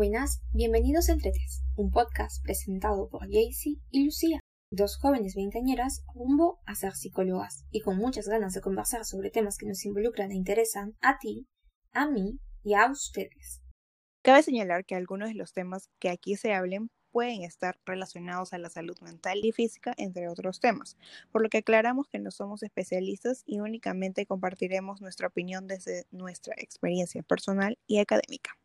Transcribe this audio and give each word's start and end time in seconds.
Buenas, 0.00 0.40
bienvenidos 0.54 1.10
a 1.10 1.12
Entretes, 1.12 1.62
un 1.76 1.90
podcast 1.90 2.42
presentado 2.42 3.10
por 3.10 3.30
Jaycee 3.30 3.82
y 3.90 4.06
Lucía, 4.06 4.40
dos 4.72 4.96
jóvenes 4.96 5.34
veinteañeras 5.34 6.04
rumbo 6.14 6.58
a 6.64 6.74
ser 6.74 6.94
psicólogas 6.94 7.66
y 7.70 7.82
con 7.82 7.98
muchas 7.98 8.26
ganas 8.26 8.54
de 8.54 8.62
conversar 8.62 9.04
sobre 9.04 9.30
temas 9.30 9.58
que 9.58 9.66
nos 9.66 9.84
involucran 9.84 10.30
e 10.30 10.36
interesan 10.36 10.96
a 11.02 11.18
ti, 11.18 11.46
a 11.92 12.08
mí 12.08 12.40
y 12.64 12.72
a 12.72 12.90
ustedes. 12.90 13.60
Cabe 14.22 14.42
señalar 14.42 14.86
que 14.86 14.94
algunos 14.94 15.28
de 15.28 15.34
los 15.34 15.52
temas 15.52 15.90
que 15.98 16.08
aquí 16.08 16.34
se 16.36 16.54
hablen 16.54 16.90
pueden 17.10 17.42
estar 17.42 17.78
relacionados 17.84 18.54
a 18.54 18.58
la 18.58 18.70
salud 18.70 18.96
mental 19.02 19.40
y 19.42 19.52
física, 19.52 19.92
entre 19.98 20.30
otros 20.30 20.60
temas, 20.60 20.96
por 21.30 21.42
lo 21.42 21.50
que 21.50 21.58
aclaramos 21.58 22.08
que 22.08 22.20
no 22.20 22.30
somos 22.30 22.62
especialistas 22.62 23.42
y 23.44 23.60
únicamente 23.60 24.24
compartiremos 24.24 25.02
nuestra 25.02 25.28
opinión 25.28 25.66
desde 25.66 26.06
nuestra 26.10 26.54
experiencia 26.56 27.22
personal 27.22 27.76
y 27.86 27.98
académica. 27.98 28.59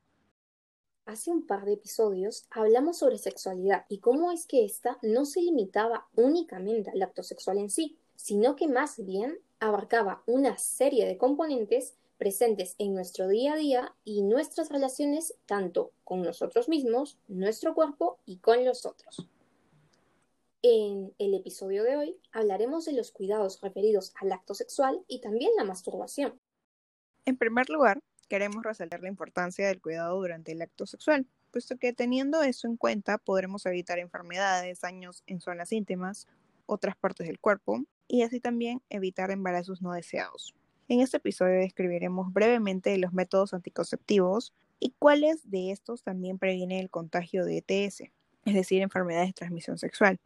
Hace 1.05 1.29
un 1.29 1.45
par 1.45 1.65
de 1.65 1.73
episodios 1.73 2.47
hablamos 2.49 2.97
sobre 2.97 3.19
sexualidad 3.19 3.86
y 3.89 4.00
cómo 4.00 4.32
es 4.32 4.47
que 4.47 4.65
ésta 4.65 4.97
no 5.04 5.25
se 5.25 5.39
limitaba 5.39 6.07
únicamente 6.15 6.89
al 6.89 7.04
acto 7.04 7.21
sexual 7.21 7.59
en 7.59 7.69
sí, 7.69 7.96
sino 8.15 8.55
que 8.55 8.68
más 8.68 9.05
bien 9.05 9.37
abarcaba 9.60 10.23
una 10.25 10.57
serie 10.57 11.05
de 11.05 11.19
componentes 11.19 11.96
presentes 12.18 12.73
en 12.79 12.96
nuestro 12.96 13.27
día 13.27 13.54
a 13.54 13.57
día 13.57 13.96
y 14.04 14.23
nuestras 14.23 14.69
relaciones 14.69 15.36
tanto 15.46 15.91
con 16.04 16.23
nosotros 16.23 16.69
mismos, 16.69 17.19
nuestro 17.27 17.75
cuerpo 17.75 18.18
y 18.25 18.37
con 18.37 18.65
los 18.65 18.87
otros. 18.87 19.27
En 20.63 21.13
el 21.19 21.35
episodio 21.35 21.83
de 21.83 21.97
hoy 21.97 22.18
hablaremos 22.32 22.85
de 22.85 22.93
los 22.93 23.11
cuidados 23.11 23.61
referidos 23.61 24.11
al 24.19 24.32
acto 24.32 24.55
sexual 24.55 25.05
y 25.07 25.21
también 25.21 25.51
la 25.55 25.65
masturbación. 25.65 26.39
En 27.25 27.37
primer 27.37 27.69
lugar, 27.69 27.99
queremos 28.28 28.64
resaltar 28.64 29.02
la 29.02 29.10
importancia 29.10 29.68
del 29.68 29.82
cuidado 29.82 30.15
durante 30.18 30.52
el 30.52 30.61
acto 30.61 30.86
sexual, 30.86 31.25
puesto 31.52 31.78
que 31.78 31.93
teniendo 31.93 32.42
eso 32.44 32.67
en 32.67 32.78
cuenta 32.78 33.17
podremos 33.17 33.66
evitar 33.66 34.00
enfermedades, 34.00 34.81
daños 34.81 35.23
en 35.27 35.39
zonas 35.39 35.72
íntimas, 35.72 36.27
otras 36.66 36.95
partes 36.95 37.27
del 37.27 37.39
cuerpo 37.39 37.83
y 38.08 38.23
así 38.23 38.39
también 38.39 38.81
evitar 38.89 39.31
embarazos 39.31 39.81
no 39.81 39.94
deseados. 39.94 40.53
En 40.88 41.02
este 41.02 41.17
episodio 41.17 41.59
describiremos 41.59 42.31
brevemente 42.31 42.97
los 42.97 43.14
métodos 43.14 43.53
anticonceptivos 43.53 44.53
y 44.80 44.94
cuáles 44.99 45.49
de 45.49 45.71
estos 45.71 46.03
también 46.03 46.38
previenen 46.38 46.80
el 46.80 46.89
contagio 46.89 47.45
de 47.45 47.64
ETS, 47.66 48.02
es 48.45 48.53
decir, 48.53 48.81
enfermedades 48.81 49.30
de 49.30 49.33
transmisión 49.33 49.77
sexual. 49.77 50.19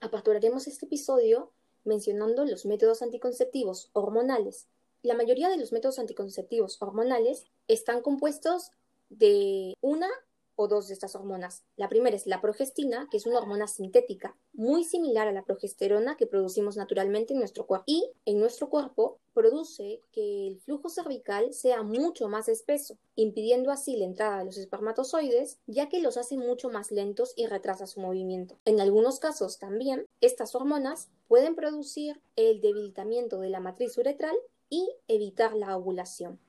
Aperturaremos 0.00 0.66
este 0.66 0.86
episodio 0.86 1.50
mencionando 1.84 2.44
los 2.44 2.66
métodos 2.66 3.02
anticonceptivos 3.02 3.90
hormonales, 3.92 4.68
la 5.04 5.14
mayoría 5.14 5.50
de 5.50 5.58
los 5.58 5.70
métodos 5.70 5.98
anticonceptivos 5.98 6.80
hormonales 6.80 7.44
están 7.68 8.00
compuestos 8.00 8.70
de 9.10 9.74
una 9.82 10.08
o 10.56 10.66
dos 10.66 10.88
de 10.88 10.94
estas 10.94 11.14
hormonas. 11.14 11.64
La 11.76 11.88
primera 11.88 12.16
es 12.16 12.26
la 12.26 12.40
progestina, 12.40 13.08
que 13.10 13.18
es 13.18 13.26
una 13.26 13.38
hormona 13.38 13.66
sintética 13.66 14.36
muy 14.54 14.84
similar 14.84 15.28
a 15.28 15.32
la 15.32 15.44
progesterona 15.44 16.16
que 16.16 16.26
producimos 16.26 16.76
naturalmente 16.76 17.34
en 17.34 17.40
nuestro 17.40 17.66
cuerpo. 17.66 17.84
Y 17.86 18.08
en 18.24 18.38
nuestro 18.38 18.70
cuerpo 18.70 19.18
produce 19.34 20.00
que 20.12 20.46
el 20.46 20.60
flujo 20.60 20.88
cervical 20.88 21.52
sea 21.52 21.82
mucho 21.82 22.28
más 22.28 22.48
espeso, 22.48 22.96
impidiendo 23.16 23.72
así 23.72 23.96
la 23.96 24.04
entrada 24.04 24.38
de 24.38 24.44
los 24.46 24.56
espermatozoides, 24.56 25.58
ya 25.66 25.88
que 25.88 26.00
los 26.00 26.16
hace 26.16 26.36
mucho 26.38 26.70
más 26.70 26.92
lentos 26.92 27.34
y 27.36 27.46
retrasa 27.46 27.86
su 27.86 28.00
movimiento. 28.00 28.56
En 28.64 28.80
algunos 28.80 29.18
casos 29.18 29.58
también, 29.58 30.06
estas 30.20 30.54
hormonas 30.54 31.10
pueden 31.26 31.56
producir 31.56 32.22
el 32.36 32.60
debilitamiento 32.60 33.40
de 33.40 33.50
la 33.50 33.60
matriz 33.60 33.98
uretral 33.98 34.36
y 34.74 34.88
evitar 35.06 35.54
la 35.54 35.76
ovulación. 35.76 36.40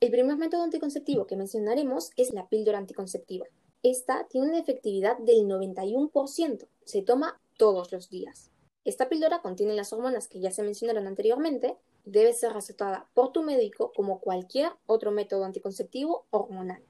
El 0.00 0.10
primer 0.10 0.36
método 0.36 0.62
anticonceptivo 0.62 1.26
que 1.26 1.36
mencionaremos 1.36 2.10
es 2.16 2.34
la 2.34 2.46
píldora 2.48 2.76
anticonceptiva. 2.76 3.46
Esta 3.82 4.26
tiene 4.28 4.48
una 4.48 4.58
efectividad 4.58 5.16
del 5.18 5.46
91%. 5.46 6.68
Se 6.84 7.02
toma 7.02 7.40
todos 7.56 7.90
los 7.90 8.10
días. 8.10 8.50
Esta 8.84 9.08
píldora 9.08 9.40
contiene 9.40 9.72
las 9.72 9.94
hormonas 9.94 10.28
que 10.28 10.40
ya 10.40 10.50
se 10.50 10.62
mencionaron 10.62 11.06
anteriormente. 11.06 11.78
Debe 12.04 12.34
ser 12.34 12.52
recetada 12.52 13.08
por 13.14 13.32
tu 13.32 13.42
médico 13.42 13.92
como 13.96 14.20
cualquier 14.20 14.72
otro 14.86 15.10
método 15.10 15.44
anticonceptivo 15.44 16.26
hormonal. 16.30 16.82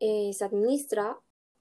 Eh, 0.00 0.32
se 0.32 0.44
administra 0.44 1.18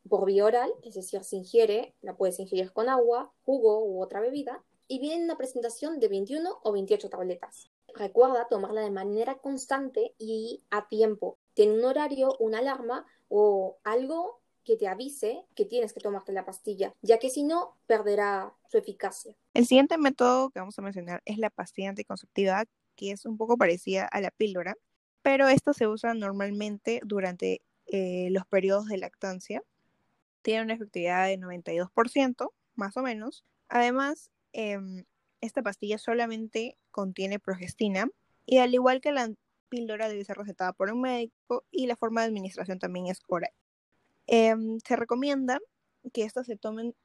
por 0.07 0.25
vía 0.25 0.45
oral, 0.45 0.71
es 0.83 0.95
decir, 0.95 1.21
se 1.25 1.35
ingiere, 1.35 1.93
la 2.01 2.15
puedes 2.15 2.39
ingerir 2.39 2.71
con 2.71 2.87
agua, 2.87 3.33
jugo 3.45 3.83
u 3.83 4.01
otra 4.01 4.21
bebida, 4.21 4.63
y 4.87 4.99
viene 4.99 5.17
en 5.17 5.23
una 5.23 5.37
presentación 5.37 5.99
de 5.99 6.07
21 6.07 6.59
o 6.63 6.71
28 6.71 7.09
tabletas. 7.09 7.72
Recuerda 7.95 8.47
tomarla 8.49 8.81
de 8.81 8.91
manera 8.91 9.37
constante 9.39 10.15
y 10.17 10.63
a 10.69 10.87
tiempo. 10.87 11.37
Tiene 11.53 11.73
un 11.73 11.85
horario, 11.85 12.35
una 12.39 12.59
alarma 12.59 13.05
o 13.27 13.77
algo 13.83 14.41
que 14.63 14.77
te 14.77 14.87
avise 14.87 15.45
que 15.55 15.65
tienes 15.65 15.93
que 15.93 15.99
tomarte 15.99 16.31
la 16.31 16.45
pastilla, 16.45 16.93
ya 17.01 17.19
que 17.19 17.29
si 17.29 17.43
no, 17.43 17.77
perderá 17.85 18.53
su 18.69 18.77
eficacia. 18.77 19.35
El 19.53 19.65
siguiente 19.65 19.97
método 19.97 20.49
que 20.49 20.59
vamos 20.59 20.77
a 20.79 20.81
mencionar 20.81 21.21
es 21.25 21.37
la 21.37 21.49
pastilla 21.49 21.89
anticonceptiva, 21.89 22.65
que 22.95 23.11
es 23.11 23.25
un 23.25 23.37
poco 23.37 23.57
parecida 23.57 24.05
a 24.05 24.21
la 24.21 24.31
píldora, 24.31 24.75
pero 25.21 25.47
esta 25.47 25.73
se 25.73 25.87
usa 25.87 26.13
normalmente 26.13 27.01
durante 27.03 27.61
eh, 27.87 28.29
los 28.31 28.45
periodos 28.45 28.87
de 28.87 28.97
lactancia. 28.97 29.61
Tiene 30.41 30.63
una 30.63 30.73
efectividad 30.73 31.27
de 31.27 31.37
92%, 31.37 32.53
más 32.75 32.97
o 32.97 33.01
menos. 33.01 33.45
Además, 33.69 34.29
em, 34.51 35.05
esta 35.43 35.61
pastilla 35.61 35.97
solamente 35.97 36.77
contiene 36.89 37.37
progestina 37.37 38.07
y 38.45 38.59
al 38.59 38.73
igual 38.73 39.01
que 39.01 39.11
la 39.11 39.29
píldora 39.67 40.07
debe 40.07 40.23
ser 40.23 40.37
recetada 40.37 40.71
por 40.71 40.91
un 40.91 41.01
médico 41.01 41.65
y 41.69 41.87
la 41.87 41.97
forma 41.97 42.21
de 42.21 42.27
administración 42.27 42.79
también 42.79 43.07
es 43.07 43.19
oral. 43.27 43.51
Em, 44.25 44.79
se 44.79 44.95
recomienda 44.95 45.59
que 46.13 46.23
estas 46.23 46.47
se 46.47 46.55
tomen 46.55 46.95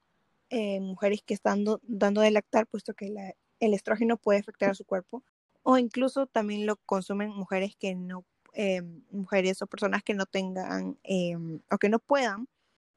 en 0.51 0.85
mujeres 0.85 1.23
que 1.23 1.35
están 1.35 1.65
dando 1.83 2.21
de 2.21 2.31
lactar, 2.31 2.67
puesto 2.67 2.95
que 2.95 3.35
el 3.61 3.75
estrógeno 3.75 4.17
puede 4.17 4.39
afectar 4.39 4.71
a 4.71 4.75
su 4.75 4.85
cuerpo, 4.85 5.25
o 5.65 5.77
incluso 5.77 6.27
también 6.27 6.65
lo 6.65 6.77
consumen 6.77 7.31
mujeres 7.31 7.75
que 7.77 7.95
no, 7.97 8.25
em, 8.55 9.03
mujeres 9.11 9.61
o 9.63 9.67
personas 9.67 10.03
que 10.05 10.15
no 10.15 10.27
tengan 10.27 10.97
em, 11.03 11.61
o 11.71 11.79
que 11.79 11.89
no 11.89 11.99
puedan 11.99 12.49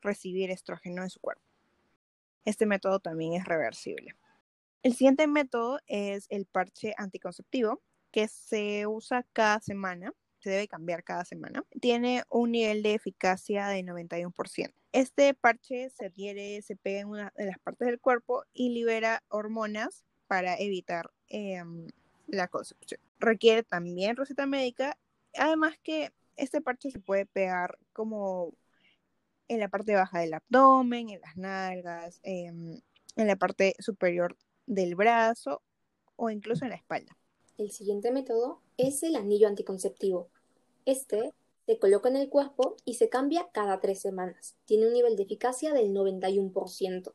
recibir 0.01 0.51
estrógeno 0.51 1.03
en 1.03 1.09
su 1.09 1.19
cuerpo. 1.19 1.43
Este 2.45 2.65
método 2.65 2.99
también 2.99 3.33
es 3.33 3.45
reversible. 3.45 4.15
El 4.83 4.93
siguiente 4.93 5.27
método 5.27 5.79
es 5.85 6.25
el 6.29 6.47
parche 6.47 6.95
anticonceptivo, 6.97 7.81
que 8.11 8.27
se 8.27 8.87
usa 8.87 9.25
cada 9.31 9.59
semana, 9.59 10.11
se 10.39 10.49
debe 10.49 10.67
cambiar 10.67 11.03
cada 11.03 11.23
semana. 11.23 11.63
Tiene 11.79 12.23
un 12.29 12.51
nivel 12.51 12.81
de 12.81 12.95
eficacia 12.95 13.67
de 13.67 13.83
91%. 13.83 14.73
Este 14.91 15.35
parche 15.35 15.91
se 15.91 16.07
adhiere, 16.07 16.61
se 16.63 16.75
pega 16.75 17.01
en 17.01 17.09
una 17.09 17.31
de 17.37 17.45
las 17.45 17.59
partes 17.59 17.87
del 17.87 17.99
cuerpo 17.99 18.43
y 18.53 18.69
libera 18.69 19.23
hormonas 19.29 20.03
para 20.25 20.55
evitar 20.57 21.11
em, 21.27 21.87
la 22.27 22.47
concepción. 22.47 22.99
Requiere 23.19 23.61
también 23.61 24.15
receta 24.15 24.47
médica, 24.47 24.97
además 25.37 25.75
que 25.83 26.11
este 26.37 26.59
parche 26.59 26.89
se 26.89 26.99
puede 26.99 27.27
pegar 27.27 27.77
como 27.93 28.53
en 29.47 29.59
la 29.59 29.69
parte 29.69 29.93
baja 29.93 30.19
del 30.21 30.33
abdomen, 30.33 31.09
en 31.09 31.21
las 31.21 31.37
nalgas, 31.37 32.19
em, 32.23 32.81
en 33.15 33.27
la 33.27 33.35
parte 33.35 33.75
superior 33.79 34.35
del 34.65 34.95
brazo 34.95 35.61
o 36.15 36.29
incluso 36.29 36.65
en 36.65 36.71
la 36.71 36.77
espalda. 36.77 37.17
El 37.57 37.71
siguiente 37.71 38.11
método 38.11 38.61
es 38.77 39.03
el 39.03 39.15
anillo 39.15 39.47
anticonceptivo. 39.47 40.29
Este 40.85 41.33
se 41.65 41.77
coloca 41.77 42.09
en 42.09 42.15
el 42.15 42.29
cuerpo 42.29 42.75
y 42.85 42.95
se 42.95 43.09
cambia 43.09 43.49
cada 43.53 43.79
tres 43.79 43.99
semanas. 43.99 44.55
Tiene 44.65 44.87
un 44.87 44.93
nivel 44.93 45.15
de 45.15 45.23
eficacia 45.23 45.73
del 45.73 45.93
91%. 45.93 47.13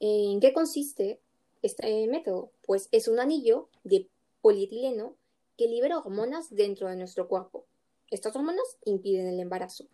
¿En 0.00 0.40
qué 0.40 0.52
consiste 0.52 1.20
este 1.62 2.06
método? 2.08 2.50
Pues 2.66 2.88
es 2.90 3.08
un 3.08 3.20
anillo 3.20 3.68
de 3.84 4.08
polietileno 4.42 5.14
que 5.56 5.68
libera 5.68 5.98
hormonas 5.98 6.54
dentro 6.54 6.88
de 6.88 6.96
nuestro 6.96 7.28
cuerpo. 7.28 7.64
Estas 8.10 8.34
hormonas 8.36 8.76
impiden 8.84 9.28
el 9.28 9.40
embarazo. 9.40 9.86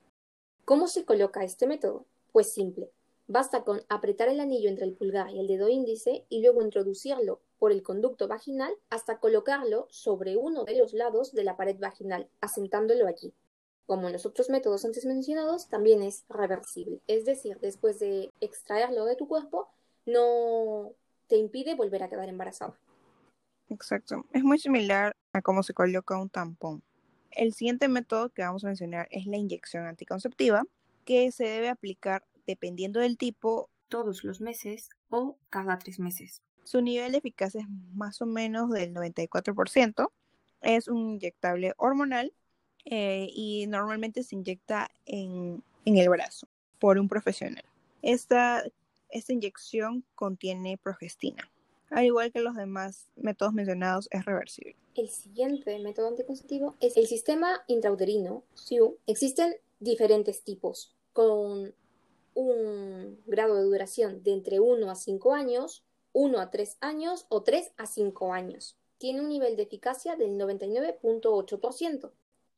¿Cómo 0.64 0.88
se 0.88 1.04
coloca 1.04 1.44
este 1.44 1.66
método? 1.66 2.06
Pues 2.32 2.52
simple. 2.52 2.90
Basta 3.30 3.62
con 3.62 3.80
apretar 3.88 4.28
el 4.28 4.40
anillo 4.40 4.68
entre 4.68 4.84
el 4.84 4.92
pulgar 4.92 5.30
y 5.30 5.38
el 5.38 5.46
dedo 5.46 5.68
índice 5.68 6.26
y 6.28 6.42
luego 6.42 6.62
introducirlo 6.62 7.40
por 7.60 7.70
el 7.70 7.80
conducto 7.80 8.26
vaginal 8.26 8.74
hasta 8.88 9.20
colocarlo 9.20 9.86
sobre 9.88 10.36
uno 10.36 10.64
de 10.64 10.76
los 10.76 10.94
lados 10.94 11.32
de 11.32 11.44
la 11.44 11.56
pared 11.56 11.76
vaginal, 11.78 12.28
asentándolo 12.40 13.06
allí. 13.06 13.32
Como 13.86 14.08
en 14.08 14.14
los 14.14 14.26
otros 14.26 14.50
métodos 14.50 14.84
antes 14.84 15.06
mencionados, 15.06 15.68
también 15.68 16.02
es 16.02 16.24
reversible, 16.28 17.02
es 17.06 17.24
decir, 17.24 17.56
después 17.60 18.00
de 18.00 18.32
extraerlo 18.40 19.04
de 19.04 19.14
tu 19.14 19.28
cuerpo, 19.28 19.68
no 20.06 20.90
te 21.28 21.36
impide 21.36 21.76
volver 21.76 22.02
a 22.02 22.08
quedar 22.08 22.28
embarazada. 22.28 22.80
Exacto, 23.68 24.26
es 24.32 24.42
muy 24.42 24.58
similar 24.58 25.14
a 25.32 25.40
cómo 25.40 25.62
se 25.62 25.72
coloca 25.72 26.18
un 26.18 26.30
tampón. 26.30 26.82
El 27.30 27.54
siguiente 27.54 27.86
método 27.86 28.30
que 28.30 28.42
vamos 28.42 28.64
a 28.64 28.66
mencionar 28.66 29.06
es 29.12 29.26
la 29.26 29.36
inyección 29.36 29.86
anticonceptiva, 29.86 30.64
que 31.04 31.30
se 31.30 31.44
debe 31.44 31.68
aplicar 31.68 32.24
dependiendo 32.50 33.00
del 33.00 33.16
tipo, 33.16 33.70
todos 33.88 34.24
los 34.24 34.40
meses 34.40 34.90
o 35.08 35.36
cada 35.48 35.78
tres 35.78 35.98
meses. 35.98 36.42
Su 36.64 36.82
nivel 36.82 37.12
de 37.12 37.18
eficacia 37.18 37.62
es 37.62 37.68
más 37.94 38.20
o 38.22 38.26
menos 38.26 38.70
del 38.70 38.94
94%. 38.94 40.10
Es 40.60 40.88
un 40.88 41.14
inyectable 41.14 41.72
hormonal 41.78 42.32
eh, 42.84 43.28
y 43.32 43.66
normalmente 43.66 44.22
se 44.22 44.36
inyecta 44.36 44.90
en 45.06 45.62
en 45.84 45.96
el 45.96 46.08
brazo 46.08 46.46
por 46.78 46.98
un 46.98 47.08
profesional. 47.08 47.64
Esta, 48.02 48.64
esta 49.10 49.32
inyección 49.32 50.04
contiene 50.14 50.78
progestina. 50.78 51.50
Al 51.90 52.04
igual 52.04 52.32
que 52.32 52.40
los 52.40 52.54
demás 52.54 53.08
métodos 53.16 53.52
mencionados, 53.52 54.08
es 54.12 54.24
reversible. 54.24 54.76
El 54.94 55.08
siguiente 55.08 55.78
método 55.80 56.08
anticonceptivo 56.08 56.76
es 56.80 56.96
el 56.96 57.06
sistema 57.06 57.62
intrauterino, 57.66 58.44
SIU. 58.54 58.96
Existen 59.06 59.56
diferentes 59.80 60.42
tipos, 60.42 60.94
con 61.12 61.74
un 62.34 63.22
grado 63.26 63.56
de 63.56 63.64
duración 63.64 64.22
de 64.22 64.32
entre 64.32 64.60
1 64.60 64.90
a 64.90 64.94
5 64.94 65.34
años, 65.34 65.84
1 66.12 66.38
a 66.38 66.50
3 66.50 66.76
años 66.80 67.26
o 67.28 67.42
3 67.42 67.72
a 67.76 67.86
5 67.86 68.32
años. 68.32 68.76
Tiene 68.98 69.20
un 69.20 69.28
nivel 69.28 69.56
de 69.56 69.62
eficacia 69.62 70.16
del 70.16 70.38
99.8%. 70.38 72.12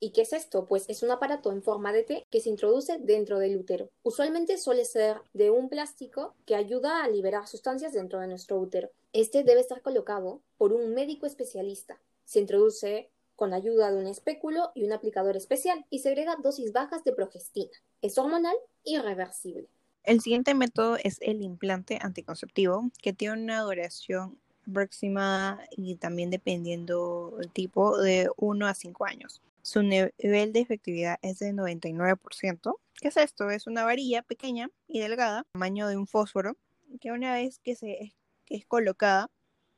¿Y 0.04 0.10
qué 0.10 0.22
es 0.22 0.32
esto? 0.32 0.66
Pues 0.66 0.86
es 0.88 1.04
un 1.04 1.12
aparato 1.12 1.52
en 1.52 1.62
forma 1.62 1.92
de 1.92 2.02
T 2.02 2.26
que 2.28 2.40
se 2.40 2.48
introduce 2.48 2.98
dentro 2.98 3.38
del 3.38 3.56
útero. 3.56 3.88
Usualmente 4.02 4.58
suele 4.58 4.84
ser 4.84 5.18
de 5.32 5.50
un 5.50 5.68
plástico 5.68 6.34
que 6.44 6.56
ayuda 6.56 7.04
a 7.04 7.08
liberar 7.08 7.46
sustancias 7.46 7.92
dentro 7.92 8.18
de 8.18 8.26
nuestro 8.26 8.58
útero. 8.58 8.90
Este 9.12 9.44
debe 9.44 9.60
estar 9.60 9.80
colocado 9.80 10.40
por 10.58 10.72
un 10.72 10.92
médico 10.92 11.26
especialista. 11.26 12.00
Se 12.24 12.40
introduce 12.40 13.11
con 13.42 13.54
ayuda 13.54 13.90
de 13.90 13.98
un 13.98 14.06
espéculo 14.06 14.70
y 14.72 14.84
un 14.84 14.92
aplicador 14.92 15.36
especial 15.36 15.84
y 15.90 15.98
segrega 15.98 16.36
dosis 16.36 16.72
bajas 16.72 17.02
de 17.02 17.12
progestina. 17.12 17.72
Es 18.00 18.16
hormonal 18.16 18.54
y 18.84 18.98
reversible. 18.98 19.66
El 20.04 20.20
siguiente 20.20 20.54
método 20.54 20.96
es 21.02 21.18
el 21.22 21.42
implante 21.42 21.98
anticonceptivo, 22.00 22.88
que 23.02 23.12
tiene 23.12 23.42
una 23.42 23.62
duración 23.62 24.38
aproximada 24.68 25.58
y 25.76 25.96
también 25.96 26.30
dependiendo 26.30 27.34
del 27.36 27.50
tipo 27.50 27.98
de 27.98 28.30
1 28.36 28.64
a 28.64 28.74
5 28.74 29.06
años. 29.06 29.42
Su 29.62 29.82
nivel 29.82 30.52
de 30.52 30.60
efectividad 30.60 31.18
es 31.20 31.40
de 31.40 31.52
99%. 31.52 32.76
¿Qué 32.94 33.08
es 33.08 33.16
esto? 33.16 33.50
Es 33.50 33.66
una 33.66 33.82
varilla 33.82 34.22
pequeña 34.22 34.70
y 34.86 35.00
delgada, 35.00 35.42
tamaño 35.52 35.88
de 35.88 35.96
un 35.96 36.06
fósforo, 36.06 36.56
que 37.00 37.10
una 37.10 37.32
vez 37.34 37.58
que 37.58 37.74
se 37.74 38.14
es, 38.48 38.66
colocada, 38.66 39.32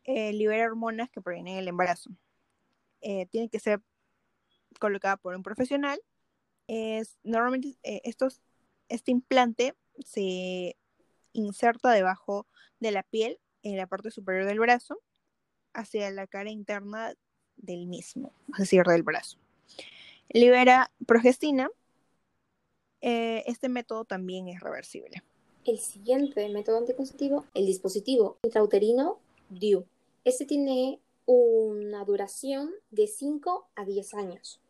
eh, 0.04 0.34
libera 0.34 0.66
hormonas 0.66 1.08
que 1.08 1.22
provienen 1.22 1.56
del 1.56 1.68
embarazo. 1.68 2.10
Eh, 3.04 3.26
tiene 3.26 3.48
que 3.48 3.60
ser 3.60 3.80
colocada 4.80 5.16
por 5.16 5.34
un 5.36 5.42
profesional. 5.42 6.00
Es, 6.66 7.18
normalmente 7.22 7.78
eh, 7.82 8.00
estos, 8.04 8.40
este 8.88 9.12
implante 9.12 9.74
se 10.04 10.76
inserta 11.32 11.92
debajo 11.92 12.46
de 12.80 12.90
la 12.90 13.02
piel 13.02 13.38
en 13.62 13.76
la 13.76 13.86
parte 13.86 14.10
superior 14.10 14.46
del 14.46 14.58
brazo 14.58 15.00
hacia 15.72 16.10
la 16.10 16.26
cara 16.26 16.50
interna 16.50 17.14
del 17.56 17.86
mismo, 17.86 18.32
es 18.52 18.58
decir, 18.58 18.82
del 18.84 19.02
brazo 19.02 19.38
libera 20.34 20.90
progestina. 21.06 21.70
Eh, 23.00 23.44
este 23.46 23.68
método 23.68 24.04
también 24.04 24.48
es 24.48 24.60
reversible. 24.60 25.22
El 25.64 25.78
siguiente 25.78 26.48
método 26.48 26.78
anticonceptivo, 26.78 27.44
el 27.54 27.66
dispositivo 27.66 28.38
intrauterino 28.42 29.18
DIU. 29.50 29.86
Este 30.24 30.46
tiene 30.46 31.00
una 31.26 32.04
duración 32.04 32.72
de 32.90 33.06
5 33.06 33.68
a 33.74 33.84
10 33.84 34.14
años. 34.14 34.60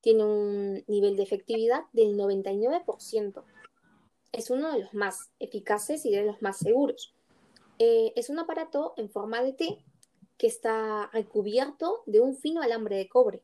Tiene 0.00 0.24
un 0.24 0.84
nivel 0.86 1.16
de 1.16 1.22
efectividad 1.22 1.84
del 1.92 2.16
99%. 2.16 3.44
Es 4.32 4.50
uno 4.50 4.72
de 4.72 4.80
los 4.80 4.94
más 4.94 5.30
eficaces 5.38 6.06
y 6.06 6.10
de 6.10 6.24
los 6.24 6.40
más 6.40 6.58
seguros. 6.58 7.14
Eh, 7.78 8.12
es 8.16 8.30
un 8.30 8.38
aparato 8.38 8.94
en 8.96 9.10
forma 9.10 9.42
de 9.42 9.52
T 9.52 9.84
que 10.38 10.46
está 10.46 11.10
recubierto 11.12 12.02
de 12.06 12.20
un 12.20 12.36
fino 12.36 12.62
alambre 12.62 12.96
de 12.96 13.08
cobre. 13.08 13.42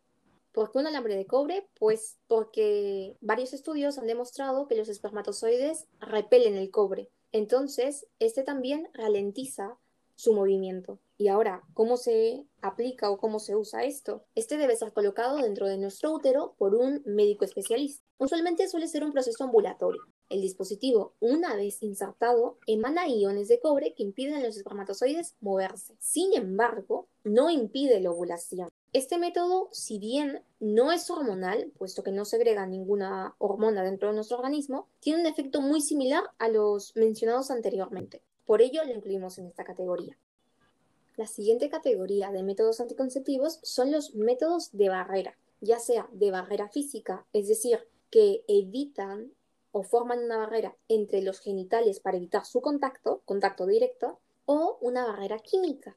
¿Por 0.52 0.72
qué 0.72 0.78
un 0.78 0.86
alambre 0.86 1.14
de 1.14 1.26
cobre? 1.26 1.68
Pues 1.78 2.16
porque 2.28 3.18
varios 3.20 3.52
estudios 3.52 3.98
han 3.98 4.06
demostrado 4.06 4.66
que 4.66 4.76
los 4.76 4.88
espermatozoides 4.88 5.86
repelen 6.00 6.56
el 6.56 6.70
cobre. 6.70 7.10
Entonces, 7.32 8.06
este 8.18 8.42
también 8.42 8.88
ralentiza 8.94 9.76
su 10.16 10.32
movimiento. 10.32 10.98
Y 11.18 11.28
ahora, 11.28 11.62
¿cómo 11.72 11.96
se 11.96 12.44
aplica 12.60 13.10
o 13.10 13.18
cómo 13.18 13.38
se 13.38 13.54
usa 13.54 13.84
esto? 13.84 14.24
Este 14.34 14.58
debe 14.58 14.76
ser 14.76 14.92
colocado 14.92 15.36
dentro 15.36 15.66
de 15.66 15.78
nuestro 15.78 16.12
útero 16.12 16.54
por 16.58 16.74
un 16.74 17.02
médico 17.06 17.44
especialista. 17.44 18.04
Usualmente 18.18 18.68
suele 18.68 18.88
ser 18.88 19.04
un 19.04 19.12
proceso 19.12 19.44
ambulatorio. 19.44 20.02
El 20.28 20.40
dispositivo, 20.40 21.14
una 21.20 21.54
vez 21.54 21.82
insertado, 21.82 22.58
emana 22.66 23.08
iones 23.08 23.48
de 23.48 23.60
cobre 23.60 23.94
que 23.94 24.02
impiden 24.02 24.34
a 24.34 24.40
los 24.40 24.56
espermatozoides 24.56 25.36
moverse. 25.40 25.94
Sin 26.00 26.34
embargo, 26.34 27.08
no 27.22 27.48
impide 27.48 28.00
la 28.00 28.10
ovulación. 28.10 28.68
Este 28.92 29.18
método, 29.18 29.68
si 29.72 29.98
bien 29.98 30.42
no 30.58 30.90
es 30.92 31.10
hormonal, 31.10 31.70
puesto 31.78 32.02
que 32.02 32.12
no 32.12 32.24
segrega 32.24 32.66
ninguna 32.66 33.36
hormona 33.38 33.84
dentro 33.84 34.08
de 34.08 34.14
nuestro 34.14 34.38
organismo, 34.38 34.88
tiene 35.00 35.20
un 35.20 35.26
efecto 35.26 35.60
muy 35.60 35.80
similar 35.80 36.24
a 36.38 36.48
los 36.48 36.96
mencionados 36.96 37.50
anteriormente. 37.50 38.22
Por 38.46 38.62
ello 38.62 38.84
lo 38.84 38.92
incluimos 38.92 39.38
en 39.38 39.46
esta 39.46 39.64
categoría. 39.64 40.16
La 41.16 41.26
siguiente 41.26 41.68
categoría 41.68 42.30
de 42.30 42.42
métodos 42.42 42.80
anticonceptivos 42.80 43.58
son 43.62 43.90
los 43.90 44.14
métodos 44.14 44.70
de 44.72 44.88
barrera, 44.88 45.36
ya 45.60 45.78
sea 45.78 46.08
de 46.12 46.30
barrera 46.30 46.68
física, 46.68 47.26
es 47.32 47.48
decir, 47.48 47.80
que 48.10 48.44
evitan 48.48 49.32
o 49.72 49.82
forman 49.82 50.24
una 50.24 50.38
barrera 50.38 50.76
entre 50.88 51.22
los 51.22 51.40
genitales 51.40 52.00
para 52.00 52.16
evitar 52.16 52.44
su 52.46 52.60
contacto, 52.60 53.22
contacto 53.24 53.66
directo, 53.66 54.20
o 54.46 54.78
una 54.80 55.04
barrera 55.06 55.38
química, 55.38 55.96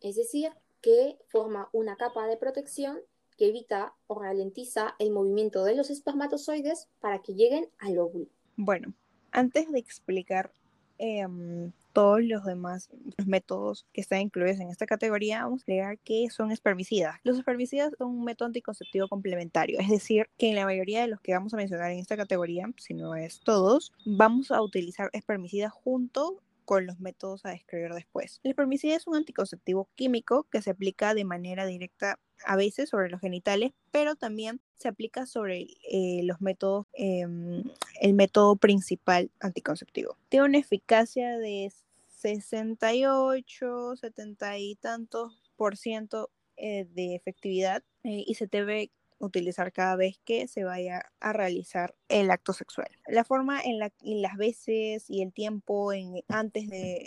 es 0.00 0.16
decir, 0.16 0.52
que 0.80 1.18
forma 1.28 1.68
una 1.72 1.96
capa 1.96 2.26
de 2.26 2.36
protección 2.36 3.00
que 3.36 3.48
evita 3.48 3.94
o 4.06 4.20
ralentiza 4.20 4.94
el 4.98 5.10
movimiento 5.10 5.64
de 5.64 5.74
los 5.74 5.90
espermatozoides 5.90 6.88
para 7.00 7.20
que 7.20 7.34
lleguen 7.34 7.68
al 7.78 7.98
óvulo. 7.98 8.26
Bueno, 8.56 8.94
antes 9.32 9.70
de 9.70 9.78
explicar 9.78 10.52
em, 10.98 11.72
todos 11.92 12.22
los 12.22 12.44
demás 12.44 12.88
métodos 13.26 13.86
que 13.92 14.00
están 14.00 14.20
incluidos 14.20 14.60
en 14.60 14.70
esta 14.70 14.86
categoría, 14.86 15.42
vamos 15.42 15.60
a 15.60 15.62
explicar 15.62 15.98
qué 16.04 16.28
son 16.30 16.50
espermicidas. 16.50 17.16
Los 17.22 17.38
espermicidas 17.38 17.92
son 17.98 18.08
un 18.08 18.24
método 18.24 18.46
anticonceptivo 18.46 19.08
complementario, 19.08 19.78
es 19.80 19.88
decir, 19.88 20.28
que 20.38 20.50
en 20.50 20.56
la 20.56 20.64
mayoría 20.64 21.02
de 21.02 21.08
los 21.08 21.20
que 21.20 21.32
vamos 21.32 21.54
a 21.54 21.56
mencionar 21.56 21.90
en 21.90 21.98
esta 21.98 22.16
categoría, 22.16 22.70
si 22.76 22.94
no 22.94 23.14
es 23.14 23.40
todos, 23.40 23.92
vamos 24.04 24.50
a 24.50 24.62
utilizar 24.62 25.10
espermicidas 25.12 25.72
junto 25.72 26.40
con 26.70 26.86
los 26.86 27.00
métodos 27.00 27.44
a 27.44 27.50
describir 27.50 27.92
después. 27.92 28.38
El 28.44 28.50
espermicida 28.52 28.94
es 28.94 29.08
un 29.08 29.16
anticonceptivo 29.16 29.90
químico 29.96 30.46
que 30.52 30.62
se 30.62 30.70
aplica 30.70 31.14
de 31.14 31.24
manera 31.24 31.66
directa 31.66 32.20
a 32.46 32.54
veces 32.54 32.90
sobre 32.90 33.10
los 33.10 33.20
genitales, 33.20 33.72
pero 33.90 34.14
también 34.14 34.60
se 34.78 34.86
aplica 34.86 35.26
sobre 35.26 35.66
eh, 35.90 36.20
los 36.22 36.40
métodos, 36.40 36.86
em, 36.92 37.64
el 38.00 38.14
método 38.14 38.54
principal 38.54 39.32
anticonceptivo. 39.40 40.16
Tiene 40.28 40.46
una 40.46 40.58
eficacia 40.58 41.38
de 41.38 41.72
68, 42.06 43.96
70 43.96 44.58
y 44.58 44.76
tantos 44.76 45.42
por 45.56 45.76
ciento 45.76 46.30
eh, 46.56 46.86
de 46.94 47.16
efectividad 47.16 47.82
eh, 48.04 48.22
y 48.24 48.34
se 48.34 48.46
debe 48.46 48.92
utilizar 49.20 49.72
cada 49.72 49.96
vez 49.96 50.18
que 50.24 50.48
se 50.48 50.64
vaya 50.64 51.02
a 51.20 51.32
realizar 51.32 51.94
el 52.08 52.30
acto 52.30 52.52
sexual. 52.52 52.88
La 53.06 53.24
forma 53.24 53.60
en 53.62 53.78
las 53.78 54.36
veces 54.36 55.08
y 55.08 55.22
el 55.22 55.32
tiempo 55.32 55.92
en, 55.92 56.24
antes 56.28 56.68
de, 56.68 57.06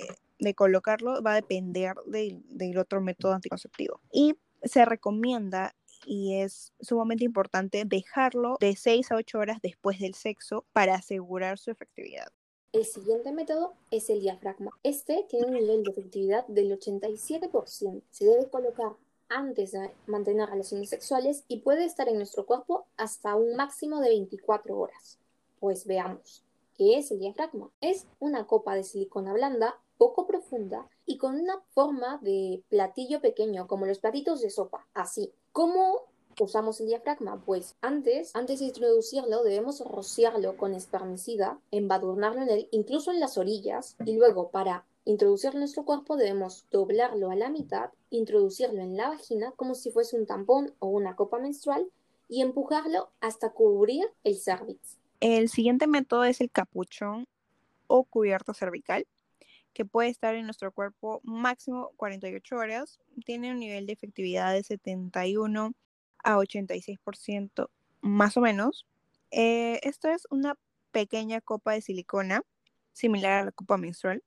colocarlo 0.55 1.21
va 1.21 1.33
a 1.33 1.35
depender 1.35 1.95
del 2.05 2.77
otro 2.77 3.01
método 3.01 3.33
anticonceptivo. 3.33 3.99
Y 4.11 4.35
se 4.63 4.85
recomienda 4.85 5.75
y 6.05 6.35
es 6.41 6.73
sumamente 6.81 7.23
importante 7.23 7.83
dejarlo 7.85 8.57
de 8.59 8.75
6 8.75 9.11
a 9.11 9.15
8 9.15 9.39
horas 9.39 9.59
después 9.61 9.99
del 9.99 10.13
sexo 10.13 10.65
para 10.73 10.95
asegurar 10.95 11.57
su 11.57 11.71
efectividad. 11.71 12.27
El 12.73 12.85
siguiente 12.85 13.31
método 13.31 13.75
es 13.91 14.09
el 14.09 14.19
diafragma. 14.21 14.71
Este 14.81 15.25
tiene 15.29 15.45
un 15.45 15.53
nivel 15.53 15.83
de 15.83 15.91
efectividad 15.91 16.47
del 16.47 16.77
87%. 16.77 18.01
Se 18.09 18.25
debe 18.25 18.49
colocar 18.49 18.93
antes 19.33 19.71
de 19.71 19.91
mantener 20.05 20.49
relaciones 20.49 20.89
sexuales 20.89 21.43
y 21.47 21.61
puede 21.61 21.85
estar 21.85 22.07
en 22.07 22.17
nuestro 22.17 22.45
cuerpo 22.45 22.85
hasta 22.97 23.35
un 23.35 23.55
máximo 23.55 23.99
de 23.99 24.09
24 24.09 24.77
horas. 24.77 25.19
Pues 25.59 25.85
veamos, 25.85 26.43
¿qué 26.77 26.97
es 26.97 27.11
el 27.11 27.19
diafragma? 27.19 27.71
Es 27.81 28.05
una 28.19 28.45
copa 28.45 28.75
de 28.75 28.83
silicona 28.83 29.33
blanda, 29.33 29.79
poco 29.97 30.27
profunda 30.27 30.87
y 31.05 31.17
con 31.17 31.39
una 31.39 31.61
forma 31.73 32.19
de 32.21 32.63
platillo 32.69 33.21
pequeño, 33.21 33.67
como 33.67 33.85
los 33.85 33.99
platitos 33.99 34.41
de 34.41 34.49
sopa, 34.49 34.87
así. 34.93 35.33
¿Cómo 35.51 36.01
usamos 36.39 36.79
el 36.79 36.87
diafragma? 36.87 37.43
Pues 37.45 37.75
antes, 37.81 38.31
antes 38.35 38.59
de 38.59 38.65
introducirlo, 38.65 39.43
debemos 39.43 39.79
rociarlo 39.81 40.57
con 40.57 40.73
espermicida, 40.73 41.59
embadurnarlo 41.71 42.41
en 42.41 42.49
él, 42.49 42.67
incluso 42.71 43.11
en 43.11 43.19
las 43.19 43.37
orillas, 43.37 43.95
y 44.05 44.15
luego 44.15 44.49
para 44.49 44.85
introducirlo 45.05 45.57
en 45.57 45.61
nuestro 45.61 45.85
cuerpo 45.85 46.17
debemos 46.17 46.65
doblarlo 46.71 47.31
a 47.31 47.35
la 47.35 47.49
mitad, 47.49 47.89
introducirlo 48.09 48.81
en 48.81 48.95
la 48.95 49.09
vagina 49.09 49.51
como 49.55 49.75
si 49.75 49.91
fuese 49.91 50.17
un 50.17 50.25
tampón 50.25 50.73
o 50.79 50.87
una 50.87 51.15
copa 51.15 51.39
menstrual 51.39 51.87
y 52.29 52.41
empujarlo 52.41 53.11
hasta 53.19 53.51
cubrir 53.51 54.05
el 54.23 54.37
cervix. 54.37 54.97
El 55.19 55.49
siguiente 55.49 55.87
método 55.87 56.23
es 56.23 56.41
el 56.41 56.51
capuchón 56.51 57.27
o 57.87 58.03
cubierto 58.03 58.53
cervical, 58.53 59.05
que 59.73 59.85
puede 59.85 60.09
estar 60.09 60.35
en 60.35 60.45
nuestro 60.45 60.71
cuerpo 60.71 61.21
máximo 61.23 61.91
48 61.97 62.55
horas. 62.55 62.99
Tiene 63.25 63.51
un 63.51 63.59
nivel 63.59 63.85
de 63.85 63.93
efectividad 63.93 64.53
de 64.53 64.63
71 64.63 65.73
a 66.23 66.37
86% 66.37 67.69
más 68.01 68.37
o 68.37 68.41
menos. 68.41 68.85
Eh, 69.31 69.79
esto 69.83 70.09
es 70.09 70.27
una 70.29 70.57
pequeña 70.91 71.41
copa 71.41 71.73
de 71.73 71.81
silicona, 71.81 72.43
similar 72.91 73.41
a 73.41 73.45
la 73.45 73.51
copa 73.51 73.77
menstrual, 73.77 74.23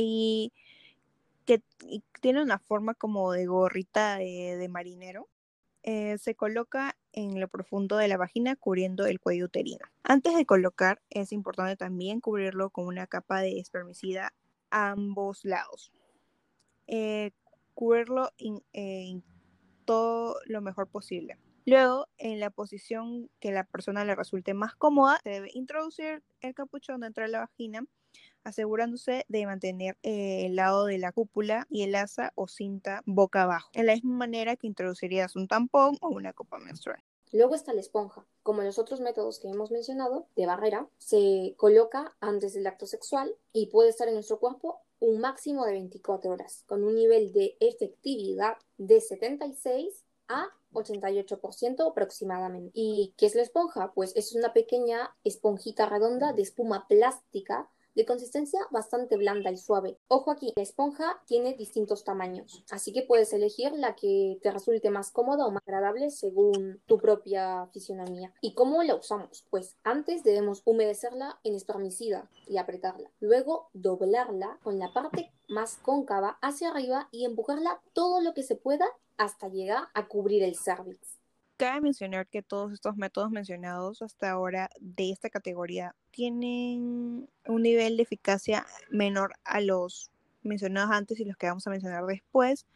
y 0.00 0.52
que 1.44 1.62
tiene 2.20 2.42
una 2.42 2.58
forma 2.58 2.94
como 2.94 3.32
de 3.32 3.46
gorrita 3.46 4.18
de, 4.18 4.68
marinero. 4.70 5.28
Eh, 5.82 6.18
se 6.18 6.34
coloca 6.34 6.96
en 7.12 7.40
lo 7.40 7.48
profundo 7.48 7.96
de 7.96 8.08
la 8.08 8.16
vagina 8.16 8.54
cubriendo 8.54 9.06
el 9.06 9.18
cuello 9.18 9.46
uterino. 9.46 9.86
Antes 10.02 10.36
de 10.36 10.44
colocar 10.44 11.00
es 11.10 11.32
importante 11.32 11.76
también 11.76 12.20
cubrirlo 12.20 12.70
con 12.70 12.86
una 12.86 13.06
capa 13.06 13.40
de 13.40 13.58
espermicida 13.58 14.34
a 14.70 14.90
ambos 14.90 15.44
lados. 15.44 15.92
Eh, 16.86 17.30
cubrirlo 17.74 18.30
en 18.38 18.62
eh, 18.72 19.20
todo 19.84 20.36
lo 20.46 20.60
mejor 20.60 20.88
posible. 20.88 21.38
Luego, 21.64 22.06
en 22.18 22.40
la 22.40 22.50
posición 22.50 23.30
que 23.40 23.52
la 23.52 23.64
persona 23.64 24.04
le 24.04 24.14
resulte 24.14 24.54
más 24.54 24.74
cómoda, 24.76 25.18
se 25.22 25.30
debe 25.30 25.50
introducir 25.54 26.22
el 26.40 26.54
capuchón 26.54 27.00
dentro 27.00 27.24
de 27.24 27.30
la 27.30 27.40
vagina, 27.40 27.84
asegurándose 28.48 29.24
de 29.28 29.46
mantener 29.46 29.96
eh, 30.02 30.46
el 30.46 30.56
lado 30.56 30.86
de 30.86 30.98
la 30.98 31.12
cúpula 31.12 31.66
y 31.70 31.82
el 31.82 31.94
asa 31.94 32.32
o 32.34 32.48
cinta 32.48 33.02
boca 33.06 33.42
abajo, 33.42 33.70
en 33.74 33.86
la 33.86 33.94
misma 33.94 34.16
manera 34.16 34.56
que 34.56 34.66
introducirías 34.66 35.36
un 35.36 35.48
tampón 35.48 35.96
o 36.00 36.08
una 36.08 36.32
copa 36.32 36.58
menstrual. 36.58 37.02
Luego 37.32 37.54
está 37.54 37.74
la 37.74 37.80
esponja. 37.80 38.24
Como 38.42 38.62
los 38.62 38.78
otros 38.78 39.00
métodos 39.00 39.38
que 39.38 39.48
hemos 39.48 39.70
mencionado, 39.70 40.28
de 40.34 40.46
barrera, 40.46 40.88
se 40.98 41.54
coloca 41.56 42.16
antes 42.20 42.54
del 42.54 42.66
acto 42.66 42.86
sexual 42.86 43.36
y 43.52 43.66
puede 43.66 43.90
estar 43.90 44.08
en 44.08 44.14
nuestro 44.14 44.38
cuerpo 44.38 44.80
un 45.00 45.20
máximo 45.20 45.64
de 45.64 45.72
24 45.72 46.30
horas, 46.30 46.64
con 46.66 46.82
un 46.84 46.94
nivel 46.94 47.32
de 47.32 47.56
efectividad 47.60 48.56
de 48.78 49.00
76 49.00 50.04
a 50.28 50.48
88% 50.72 51.90
aproximadamente. 51.90 52.70
¿Y 52.74 53.14
qué 53.16 53.26
es 53.26 53.34
la 53.34 53.42
esponja? 53.42 53.92
Pues 53.94 54.14
es 54.16 54.34
una 54.34 54.52
pequeña 54.52 55.14
esponjita 55.24 55.86
redonda 55.86 56.32
de 56.32 56.42
espuma 56.42 56.86
plástica 56.88 57.70
de 57.98 58.06
consistencia 58.06 58.60
bastante 58.70 59.16
blanda 59.16 59.50
y 59.50 59.56
suave. 59.56 59.98
Ojo 60.06 60.30
aquí, 60.30 60.52
la 60.54 60.62
esponja 60.62 61.20
tiene 61.26 61.54
distintos 61.54 62.04
tamaños, 62.04 62.64
así 62.70 62.92
que 62.92 63.02
puedes 63.02 63.32
elegir 63.32 63.72
la 63.72 63.96
que 63.96 64.38
te 64.40 64.52
resulte 64.52 64.88
más 64.88 65.10
cómoda 65.10 65.44
o 65.44 65.50
más 65.50 65.64
agradable 65.66 66.10
según 66.10 66.80
tu 66.86 66.98
propia 66.98 67.66
fisionomía. 67.72 68.32
¿Y 68.40 68.54
cómo 68.54 68.84
la 68.84 68.94
usamos? 68.94 69.44
Pues 69.50 69.76
antes 69.82 70.22
debemos 70.22 70.62
humedecerla 70.64 71.40
en 71.42 71.56
espermicida 71.56 72.30
y 72.46 72.58
apretarla. 72.58 73.10
Luego 73.18 73.68
doblarla 73.72 74.60
con 74.62 74.78
la 74.78 74.92
parte 74.92 75.32
más 75.48 75.76
cóncava 75.78 76.38
hacia 76.40 76.68
arriba 76.68 77.08
y 77.10 77.24
empujarla 77.24 77.82
todo 77.94 78.20
lo 78.20 78.32
que 78.32 78.44
se 78.44 78.54
pueda 78.54 78.86
hasta 79.16 79.48
llegar 79.48 79.88
a 79.94 80.06
cubrir 80.06 80.44
el 80.44 80.54
cervix. 80.54 81.18
Cabe 81.58 81.80
mencionar 81.80 82.28
que 82.28 82.44
todos 82.44 82.72
estos 82.72 82.96
métodos 82.96 83.32
mencionados 83.32 84.00
hasta 84.02 84.30
ahora 84.30 84.70
de 84.78 85.10
esta 85.10 85.28
categoría 85.28 85.96
tienen 86.18 87.28
un 87.46 87.62
nivel 87.62 87.96
de 87.96 88.02
eficacia 88.02 88.66
menor 88.90 89.34
a 89.44 89.60
los 89.60 90.10
mencionados 90.42 90.90
antes 90.90 91.20
y 91.20 91.24
los 91.24 91.36
que 91.36 91.46
vamos 91.46 91.64
a 91.64 91.70
mencionar 91.70 92.04
después. 92.06 92.66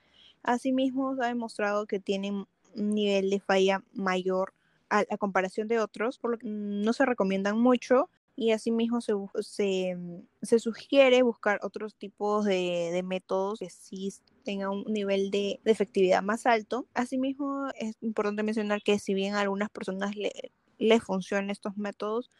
Asimismo, 0.45 1.17
se 1.17 1.25
ha 1.25 1.27
demostrado 1.27 1.87
que 1.87 1.99
tienen 1.99 2.47
un 2.77 2.91
nivel 2.91 3.31
de 3.31 3.41
falla 3.41 3.83
mayor 3.95 4.55
a, 4.91 5.01
a 5.11 5.19
comparación 5.19 5.67
de 5.67 5.81
otros, 5.81 6.21
por 6.21 6.31
lo 6.31 6.39
que 6.39 6.47
no 6.47 6.93
se 6.93 7.05
recomiendan 7.05 7.59
mucho 7.59 8.09
y 8.37 8.53
asimismo 8.53 9.01
se, 9.01 9.13
se, 9.41 9.99
se 10.41 10.59
sugiere 10.61 11.23
buscar 11.23 11.59
otros 11.65 11.97
tipos 11.97 12.45
de, 12.45 12.91
de, 12.93 13.03
métodos 13.03 13.59
que 13.59 13.71
sí 13.71 14.15
tengan 14.45 14.71
un 14.71 14.85
nivel 14.85 15.33
de, 15.33 15.59
de, 15.65 15.73
efectividad 15.73 16.23
más 16.23 16.47
alto. 16.47 16.87
Asimismo, 16.95 17.67
es 17.75 17.97
importante 18.03 18.45
mencionar 18.45 18.85
que 18.85 19.01
si 19.01 19.15
bien 19.15 19.35
a 19.35 19.41
algunas 19.41 19.69
personas 19.69 20.15
le, 20.15 20.53
les 20.79 21.03
funcionan 21.03 21.51
estos 21.51 21.77
métodos, 21.77 22.31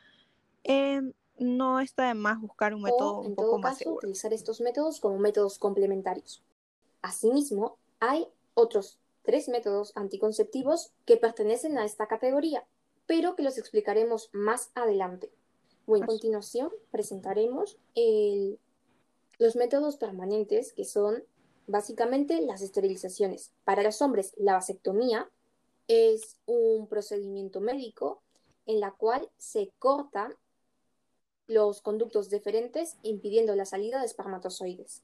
eh, 0.65 1.01
no 1.39 1.81
está 1.81 2.09
de 2.09 2.15
más 2.15 2.41
buscar 2.41 2.75
un 2.75 2.83
método 2.83 3.21
un 3.21 3.35
poco 3.35 3.59
más 3.59 3.79
seguro. 3.79 3.99
utilizar 3.99 4.33
estos 4.33 4.61
métodos 4.61 5.01
como 5.01 5.19
métodos 5.19 5.59
complementarios. 5.59 6.43
Asimismo, 7.01 7.79
hay 8.01 8.29
otros 8.55 8.99
tres 9.23 9.49
métodos 9.49 9.93
anticonceptivos 9.97 10.93
que 11.05 11.17
pertenecen 11.17 11.79
a 11.79 11.85
esta 11.85 12.07
categoría, 12.07 12.65
pero 13.07 13.35
que 13.35 13.43
los 13.43 13.59
explicaremos 13.59 14.31
más 14.33 14.71
adelante. 14.75 15.33
Bueno, 15.87 16.05
a 16.05 16.07
continuación 16.07 16.71
presentaremos 16.91 17.79
los 19.39 19.57
métodos 19.57 19.97
permanentes 19.97 20.73
que 20.73 20.85
son 20.85 21.25
básicamente 21.67 22.41
las 22.41 22.63
esterilizaciones. 22.63 23.53
Para 23.65 23.83
los 23.83 24.01
hombres, 24.03 24.35
la 24.37 24.55
vasectomía 24.55 25.29
es 25.89 26.37
un 26.47 26.87
procedimiento 26.87 27.61
médico 27.61 28.23
en 28.67 28.81
la 28.81 28.93
cual 28.93 29.29
se 29.39 29.73
cortan 29.79 30.35
los 31.47 31.81
conductos 31.81 32.31
deferentes 32.31 32.97
impidiendo 33.03 33.55
la 33.55 33.65
salida 33.65 34.01
de 34.01 34.07
espermatozoides. 34.07 35.03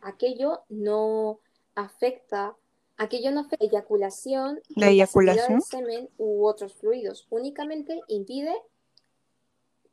Aquello 0.00 0.62
no 0.68 1.40
afecta, 1.74 2.56
aquello 2.96 3.30
no 3.30 3.40
afecta 3.40 3.64
la 3.64 3.70
eyaculación, 3.70 4.60
la 4.76 4.88
eyaculación, 4.90 5.58
de 5.58 5.64
semen 5.64 6.10
u 6.18 6.46
otros 6.46 6.74
fluidos, 6.74 7.26
únicamente 7.30 8.00
impide 8.08 8.54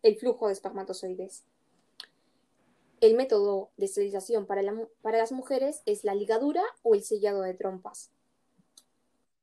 el 0.03 0.17
flujo 0.17 0.47
de 0.47 0.53
espermatozoides. 0.53 1.43
El 3.01 3.15
método 3.15 3.71
de 3.77 3.85
esterilización 3.85 4.45
para, 4.45 4.61
para 5.01 5.17
las 5.17 5.31
mujeres 5.31 5.81
es 5.85 6.03
la 6.03 6.15
ligadura 6.15 6.63
o 6.83 6.95
el 6.95 7.03
sellado 7.03 7.41
de 7.41 7.53
trompas. 7.53 8.11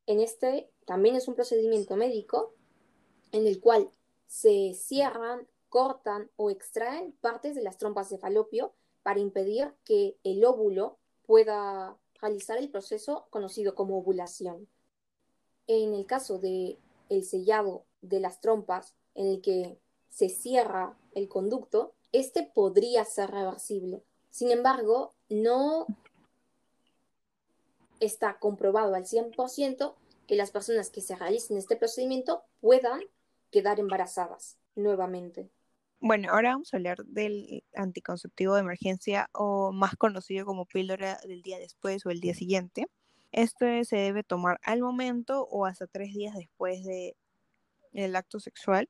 En 0.07 0.21
este 0.21 0.71
también 0.85 1.17
es 1.17 1.26
un 1.26 1.35
procedimiento 1.35 1.97
médico 1.97 2.55
en 3.33 3.47
el 3.47 3.61
cual 3.61 3.91
se 4.26 4.75
cierran, 4.75 5.47
cortan 5.76 6.30
o 6.37 6.49
extraen 6.49 7.12
partes 7.21 7.54
de 7.54 7.62
las 7.62 7.76
trompas 7.76 8.09
de 8.09 8.16
falopio 8.16 8.73
para 9.02 9.21
impedir 9.21 9.75
que 9.85 10.16
el 10.25 10.42
óvulo 10.42 10.97
pueda 11.26 11.99
realizar 12.18 12.56
el 12.56 12.71
proceso 12.71 13.26
conocido 13.28 13.75
como 13.75 13.99
ovulación. 13.99 14.68
En 15.66 15.92
el 15.92 16.06
caso 16.06 16.38
de 16.38 16.78
el 17.11 17.25
sellado 17.25 17.85
de 18.00 18.21
las 18.21 18.40
trompas, 18.40 18.95
en 19.14 19.26
el 19.26 19.42
que 19.42 19.78
se 20.09 20.30
cierra 20.30 20.97
el 21.14 21.28
conducto, 21.28 21.92
este 22.11 22.42
podría 22.42 23.04
ser 23.04 23.30
reversible. 23.30 24.02
Sin 24.30 24.50
embargo, 24.50 25.12
no 25.28 25.85
está 28.00 28.38
comprobado 28.38 28.95
al 28.95 29.04
100% 29.04 29.95
que 30.26 30.37
las 30.37 30.52
personas 30.52 30.88
que 30.88 31.02
se 31.02 31.16
realicen 31.16 31.59
este 31.59 31.76
procedimiento 31.76 32.45
puedan 32.62 33.02
quedar 33.50 33.78
embarazadas 33.78 34.56
nuevamente. 34.75 35.50
Bueno, 36.00 36.31
ahora 36.31 36.50
vamos 36.50 36.73
a 36.73 36.76
hablar 36.76 36.99
del 37.07 37.65
anticonceptivo 37.75 38.55
de 38.55 38.61
emergencia 38.61 39.29
o 39.33 39.73
más 39.73 39.97
conocido 39.97 40.45
como 40.47 40.67
píldora 40.67 41.19
del 41.26 41.43
día 41.43 41.59
después 41.59 42.05
o 42.07 42.11
el 42.11 42.21
día 42.21 42.35
siguiente. 42.35 42.87
Esto 43.33 43.67
se 43.85 43.97
debe 43.97 44.23
tomar 44.23 44.59
al 44.62 44.81
momento 44.81 45.43
o 45.50 45.67
hasta 45.67 45.87
tres 45.87 46.12
días 46.15 46.35
después 46.37 46.85
del 47.93 48.17
acto 48.17 48.41
sexual 48.41 48.88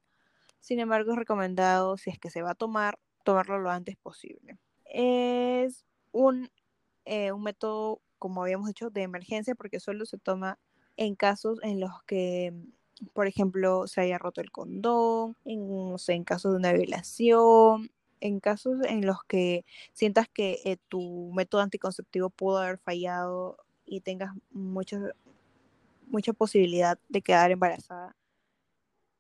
sin 0.61 0.81
embargo, 0.81 1.13
es 1.13 1.19
recomendado, 1.19 1.97
si 1.97 2.11
es 2.11 2.19
que 2.19 2.31
se 2.31 2.43
va 2.43 2.53
a 2.53 2.55
tomar, 2.57 2.99
tomarlo 3.25 3.59
lo 3.61 3.71
antes 3.71 3.97
posible. 3.97 4.59
Es 4.87 5.87
un, 6.13 6.51
eh, 7.05 7.33
un 7.33 7.43
método, 7.43 8.03
como 8.19 8.43
habíamos 8.43 8.69
dicho, 8.69 8.91
de 8.91 9.03
emergencia 9.03 9.55
porque 9.55 9.81
solo 9.81 10.07
se 10.07 10.19
toma 10.19 10.59
en 10.97 11.17
casos 11.17 11.61
en 11.63 11.81
los 11.81 11.93
que, 12.07 12.53
por 13.13 13.27
ejemplo, 13.27 13.87
se 13.87 14.01
haya 14.01 14.19
roto 14.19 14.41
el 14.41 14.51
condón, 14.51 15.37
en, 15.45 15.91
no 15.91 15.99
sé, 15.99 16.15
en 16.15 16.25
casos 16.25 16.53
de 16.53 16.59
una 16.59 16.73
violación, 16.73 17.91
en 18.21 18.41
casos 18.41 18.79
en 18.87 19.07
los 19.07 19.25
que 19.25 19.65
sientas 19.93 20.29
que 20.29 20.61
eh, 20.65 20.79
tu 20.89 21.31
método 21.35 21.61
anticonceptivo 21.63 22.31
pudo 22.31 22.59
haber 22.59 22.79
fallado 22.79 23.59
y 23.85 24.01
tengas 24.01 24.33
mucha, 24.51 24.99
mucha 26.09 26.33
posibilidad 26.33 26.99
de 27.09 27.23
quedar 27.23 27.51
embarazada 27.51 28.17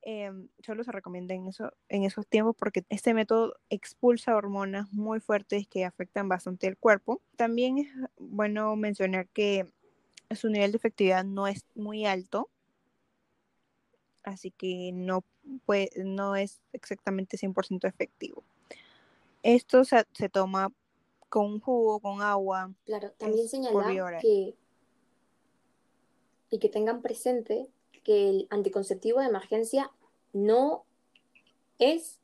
Em, 0.08 0.48
solo 0.64 0.84
se 0.84 0.92
recomienda 0.92 1.34
en, 1.34 1.48
eso, 1.48 1.72
en 1.88 2.04
esos 2.04 2.28
tiempos 2.28 2.54
porque 2.56 2.84
este 2.90 3.12
método 3.12 3.56
expulsa 3.70 4.36
hormonas 4.36 4.92
muy 4.92 5.18
fuertes 5.18 5.66
que 5.66 5.84
afectan 5.84 6.28
bastante 6.28 6.68
el 6.68 6.76
cuerpo. 6.78 7.20
También 7.34 7.78
es 7.78 7.88
bueno 8.16 8.76
mencionar 8.76 9.26
que 9.30 9.66
su 10.30 10.48
nivel 10.48 10.70
de 10.70 10.76
efectividad 10.76 11.24
no 11.24 11.48
es 11.48 11.64
muy 11.74 12.06
alto, 12.06 12.48
así 14.26 14.50
que 14.50 14.90
no, 14.92 15.24
puede, 15.64 15.90
no 15.96 16.36
es 16.36 16.60
exactamente 16.72 17.38
100% 17.38 17.88
efectivo. 17.88 18.44
Esto 19.42 19.84
se, 19.84 20.04
se, 20.12 20.28
toma 20.28 20.72
con 21.28 21.60
jugo, 21.60 22.00
con 22.00 22.20
agua. 22.20 22.72
Claro, 22.84 23.12
también 23.12 23.48
señala 23.48 24.18
que 24.20 24.54
y 26.50 26.58
que 26.58 26.68
tengan 26.68 27.02
presente 27.02 27.68
que 28.04 28.28
el 28.28 28.46
anticonceptivo 28.50 29.20
de 29.20 29.26
emergencia 29.26 29.90
no 30.32 30.84
es 31.78 32.20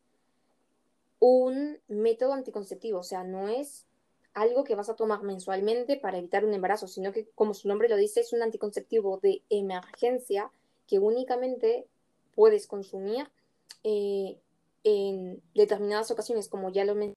un 1.18 1.78
método 1.88 2.32
anticonceptivo, 2.32 3.00
o 3.00 3.04
sea, 3.04 3.25
no 3.25 3.49
es 3.49 3.87
algo 4.35 4.64
que 4.64 4.75
vas 4.75 4.88
a 4.88 4.97
tomar 4.97 5.23
mensualmente 5.23 5.97
para 5.97 6.18
evitar 6.18 6.44
un 6.44 6.54
embarazo, 6.54 6.88
sino 6.88 7.12
que, 7.12 7.28
como 7.35 7.54
su 7.54 7.68
nombre 7.68 7.88
lo 7.88 7.97
dice, 7.97 8.21
es 8.21 8.32
un 8.32 8.42
anticonceptivo 8.42 9.18
de 9.18 9.42
emergencia 9.50 10.50
que 10.87 10.99
únicamente 10.99 11.87
puedes 12.35 12.67
consumir 12.67 13.31
eh, 13.85 14.41
en 14.85 15.43
determinadas 15.55 16.11
ocasiones, 16.11 16.49
como 16.49 16.71
ya 16.71 16.85
lo 16.85 16.95
mencioné. 16.95 17.17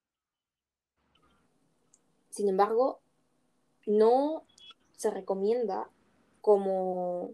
Sin 2.29 2.49
embargo, 2.49 2.99
no 3.85 4.43
se 4.97 5.09
recomienda 5.09 5.89
como 6.41 7.33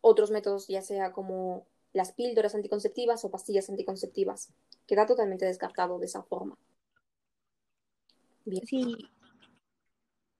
otros 0.00 0.30
métodos, 0.30 0.68
ya 0.68 0.82
sea 0.82 1.12
como 1.12 1.66
las 1.92 2.12
píldoras 2.12 2.54
anticonceptivas 2.54 3.24
o 3.24 3.30
pastillas 3.30 3.68
anticonceptivas. 3.70 4.52
Queda 4.86 5.06
totalmente 5.06 5.46
descartado 5.46 5.98
de 5.98 6.06
esa 6.06 6.22
forma. 6.22 6.56
Bien. 8.44 8.66
Sí. 8.66 8.96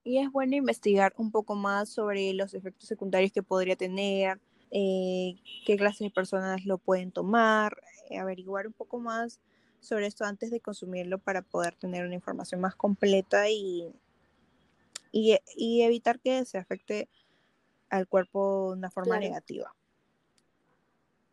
Y 0.03 0.17
es 0.19 0.31
bueno 0.31 0.55
investigar 0.55 1.13
un 1.17 1.31
poco 1.31 1.55
más 1.55 1.89
sobre 1.89 2.33
los 2.33 2.53
efectos 2.53 2.87
secundarios 2.87 3.31
que 3.31 3.43
podría 3.43 3.75
tener, 3.75 4.39
eh, 4.71 5.35
qué 5.65 5.77
clases 5.77 5.99
de 5.99 6.11
personas 6.11 6.65
lo 6.65 6.77
pueden 6.77 7.11
tomar, 7.11 7.81
eh, 8.09 8.19
averiguar 8.19 8.67
un 8.67 8.73
poco 8.73 8.99
más 8.99 9.39
sobre 9.79 10.07
esto 10.07 10.25
antes 10.25 10.51
de 10.51 10.59
consumirlo 10.59 11.17
para 11.19 11.41
poder 11.41 11.75
tener 11.75 12.05
una 12.05 12.15
información 12.15 12.61
más 12.61 12.75
completa 12.75 13.49
y, 13.49 13.91
y, 15.11 15.81
evitar 15.81 16.19
que 16.19 16.45
se 16.45 16.57
afecte 16.57 17.07
al 17.89 18.07
cuerpo 18.07 18.71
de 18.71 18.77
una 18.77 18.91
forma 18.91 19.17
negativa. 19.17 19.73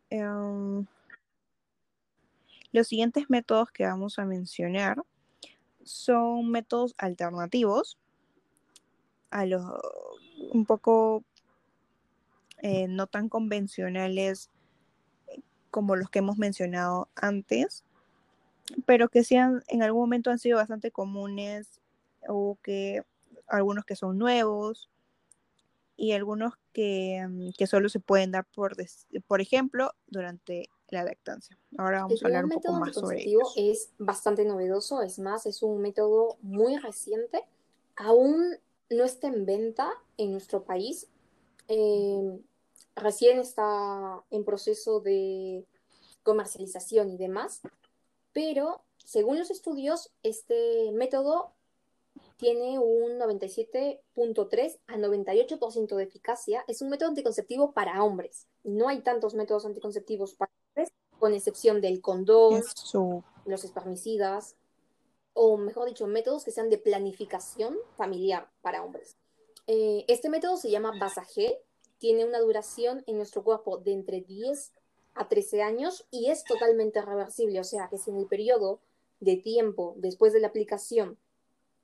Em, 0.09 0.87
los 2.73 2.87
siguientes 2.87 3.29
métodos 3.29 3.71
que 3.71 3.85
vamos 3.85 4.19
a 4.19 4.25
mencionar 4.25 5.03
son 5.83 6.51
métodos 6.51 6.95
alternativos 6.99 7.99
a 9.31 9.45
los 9.45 9.63
un 10.53 10.65
poco 10.65 11.25
eh, 12.63 12.89
no 12.89 13.07
tan 13.07 13.29
convencionales 13.29 14.51
como 15.71 15.97
los 15.97 16.11
que 16.11 16.21
hemos 16.21 16.39
mencionado 16.39 17.09
antes, 17.15 17.85
pero 18.87 19.09
que 19.09 19.25
sean 19.25 19.63
en 19.69 19.83
algún 19.83 20.03
momento 20.03 20.31
han 20.31 20.39
sido 20.39 20.57
bastante 20.57 20.91
comunes 20.91 21.81
o 22.29 22.59
que 22.63 23.03
algunos 23.47 23.85
que 23.85 23.97
son 23.97 24.19
nuevos 24.19 24.91
y 25.97 26.13
algunos 26.13 26.55
que, 26.73 27.27
mm, 27.29 27.51
que 27.57 27.67
solo 27.67 27.89
se 27.89 28.01
pueden 28.01 28.33
dar 28.33 28.45
por, 28.45 28.77
por 29.27 29.41
ejemplo 29.41 29.93
durante 30.07 30.71
la 30.89 31.05
lactancia. 31.05 31.59
Ahora 31.79 32.03
vamos 32.03 32.23
a 32.23 32.27
hablar 32.27 32.45
un 32.45 32.51
poco 32.51 32.73
más 32.75 32.95
sobre 32.95 33.23
ello. 33.23 33.41
Es 33.57 33.91
bastante 33.99 34.45
novedoso, 34.45 35.03
es 35.03 35.19
más, 35.19 35.47
es 35.47 35.63
un 35.63 35.81
método 35.81 36.37
muy 36.43 36.77
reciente. 36.77 37.43
Aún 37.97 38.57
no 38.91 39.05
está 39.05 39.29
en 39.29 39.47
venta 39.47 39.91
en 40.17 40.33
nuestro 40.33 40.65
país. 40.65 41.09
Eh, 41.69 42.41
recién 42.95 43.39
está 43.39 44.23
en 44.31 44.45
proceso 44.45 45.01
de 45.01 45.65
comercialización 46.23 47.11
y 47.11 47.17
demás, 47.17 47.63
pero 48.33 48.83
según 49.05 49.39
los 49.39 49.51
estudios, 49.51 50.11
este 50.23 50.91
método 50.93 51.53
tiene 52.37 52.79
un 52.79 53.19
97.3 53.19 54.79
a 54.87 54.97
98% 54.97 55.97
de 55.97 56.05
eficacia. 56.05 56.65
Es 56.69 56.83
un 56.83 56.91
método 56.91 57.11
anticonceptivo 57.11 57.73
para 57.73 58.03
hombres. 58.03 58.47
No 58.63 58.89
hay 58.89 59.01
tantos 59.01 59.35
métodos 59.35 59.65
anticonceptivos 59.65 60.35
para 60.35 60.53
hombres, 60.69 60.93
con 61.19 61.33
excepción 61.35 61.81
del 61.81 62.01
condón, 62.03 62.63
los 63.47 63.65
espermicidas, 63.65 64.57
o 65.33 65.57
mejor 65.57 65.89
dicho, 65.89 66.07
métodos 66.07 66.45
que 66.45 66.51
sean 66.51 66.69
de 66.69 66.79
planificación 66.79 67.77
familiar 67.97 68.51
para 68.61 68.83
hombres. 68.83 69.17
Eh, 69.67 70.05
este 70.09 70.29
método 70.29 70.57
se 70.57 70.71
llama 70.71 70.93
Basagel, 70.99 71.55
tiene 71.99 72.25
una 72.25 72.39
duración 72.39 73.03
en 73.07 73.17
nuestro 73.17 73.43
cuerpo 73.43 73.79
de 73.79 73.93
entre 73.93 74.21
10 74.21 74.73
a 75.15 75.29
13 75.29 75.63
años 75.63 76.07
y 76.11 76.31
es 76.31 76.45
totalmente 76.45 77.01
reversible, 77.03 77.59
o 77.61 77.65
sea 77.65 77.89
que 77.89 77.99
si 77.99 78.11
en 78.11 78.19
el 78.19 78.27
periodo 78.27 78.81
de 79.21 79.37
tiempo 79.37 79.95
después 79.97 80.33
de 80.33 80.41
la 80.41 80.49
aplicación 80.49 81.19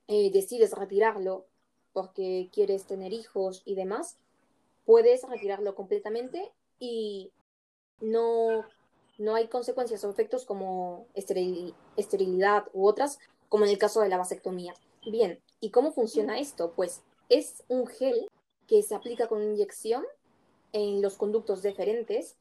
eh, 0.07 0.31
decides 0.31 0.71
retirarlo 0.73 1.45
porque 1.93 2.49
quieres 2.53 2.85
tener 2.85 3.11
hijos 3.11 3.63
y 3.65 3.75
demás, 3.75 4.17
puedes 4.85 5.23
retirarlo 5.23 5.75
completamente 5.75 6.51
y 6.79 7.31
no, 8.01 8.65
no 9.17 9.35
hay 9.35 9.47
consecuencias 9.47 10.03
o 10.03 10.09
efectos 10.09 10.45
como 10.45 11.07
esterilidad 11.15 12.65
u 12.73 12.87
otras, 12.87 13.19
como 13.49 13.65
en 13.65 13.71
el 13.71 13.77
caso 13.77 14.01
de 14.01 14.09
la 14.09 14.17
vasectomía. 14.17 14.73
Bien, 15.05 15.39
¿y 15.59 15.69
cómo 15.69 15.91
funciona 15.91 16.39
esto? 16.39 16.73
Pues 16.75 17.03
es 17.33 17.63
un 17.67 17.87
gel 17.87 18.27
que 18.67 18.83
se 18.83 18.95
aplica 18.95 19.27
con 19.27 19.41
inyección 19.43 20.03
en 20.71 21.01
los 21.01 21.17
conductos 21.17 21.61
deferentes 21.61 22.35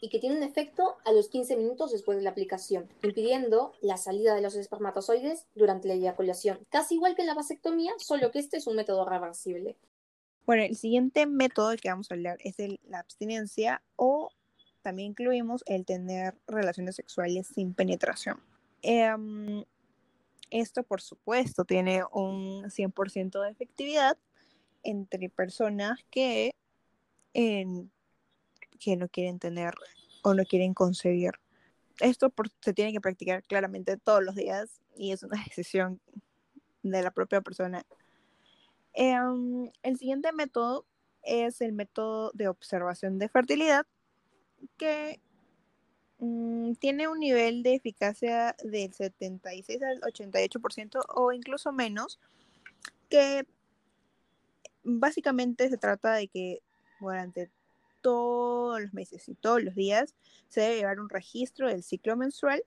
y 0.00 0.08
que 0.08 0.18
tiene 0.18 0.36
un 0.36 0.42
efecto 0.42 0.96
a 1.04 1.12
los 1.12 1.28
15 1.28 1.56
minutos 1.56 1.92
después 1.92 2.16
de 2.16 2.24
la 2.24 2.30
aplicación, 2.30 2.88
impidiendo 3.02 3.72
la 3.82 3.96
salida 3.96 4.34
de 4.34 4.40
los 4.40 4.54
espermatozoides 4.54 5.46
durante 5.54 5.88
la 5.88 5.94
eyaculación. 5.94 6.66
Casi 6.70 6.94
igual 6.94 7.14
que 7.14 7.22
en 7.22 7.28
la 7.28 7.34
vasectomía, 7.34 7.92
solo 7.98 8.30
que 8.30 8.38
este 8.38 8.56
es 8.56 8.66
un 8.66 8.76
método 8.76 9.04
reversible. 9.04 9.76
Bueno, 10.46 10.62
el 10.62 10.76
siguiente 10.76 11.26
método 11.26 11.76
que 11.76 11.90
vamos 11.90 12.10
a 12.10 12.14
hablar 12.14 12.38
es 12.40 12.56
la 12.84 13.00
abstinencia 13.00 13.82
o 13.96 14.30
también 14.82 15.10
incluimos 15.10 15.62
el 15.66 15.84
tener 15.84 16.34
relaciones 16.46 16.96
sexuales 16.96 17.48
sin 17.48 17.74
penetración. 17.74 18.40
Em, 18.82 19.64
esto, 20.50 20.82
por 20.82 21.00
supuesto, 21.00 21.64
tiene 21.64 22.02
un 22.12 22.64
100% 22.70 23.40
de 23.42 23.50
efectividad 23.50 24.18
entre 24.82 25.28
personas 25.28 25.98
que 26.10 26.52
que 28.80 28.96
no 28.96 29.08
quieren 29.08 29.38
tener 29.38 29.74
o 30.22 30.34
no 30.34 30.44
quieren 30.44 30.74
concebir. 30.74 31.32
Esto 32.00 32.32
se 32.60 32.72
tiene 32.72 32.92
que 32.92 33.00
practicar 33.00 33.42
claramente 33.44 33.96
todos 33.96 34.24
los 34.24 34.34
días 34.34 34.80
y 34.96 35.12
es 35.12 35.22
una 35.22 35.40
decisión 35.46 36.00
de 36.82 37.02
la 37.02 37.10
propia 37.10 37.40
persona. 37.42 37.84
Em, 38.94 39.70
el 39.82 39.98
siguiente 39.98 40.32
método 40.32 40.86
es 41.22 41.60
el 41.60 41.72
método 41.72 42.32
de 42.34 42.48
observación 42.48 43.18
de 43.18 43.28
fertilidad 43.28 43.86
que 44.76 45.20
mm, 46.20 46.74
tiene 46.74 47.08
un 47.08 47.18
nivel 47.18 47.62
de 47.62 47.74
eficacia 47.74 48.54
del 48.62 48.92
76 48.92 49.82
al 49.82 50.00
88% 50.02 51.00
o 51.08 51.32
incluso 51.32 51.72
menos, 51.72 52.18
que 53.08 53.46
básicamente 54.84 55.68
se 55.68 55.76
trata 55.76 56.14
de 56.14 56.28
que 56.28 56.62
durante 57.00 57.50
todos 58.00 58.80
los 58.80 58.94
meses 58.94 59.28
y 59.28 59.34
todos 59.34 59.62
los 59.62 59.74
días 59.74 60.14
se 60.48 60.60
debe 60.62 60.76
llevar 60.76 61.00
un 61.00 61.08
registro 61.08 61.68
del 61.68 61.82
ciclo 61.82 62.16
menstrual 62.16 62.62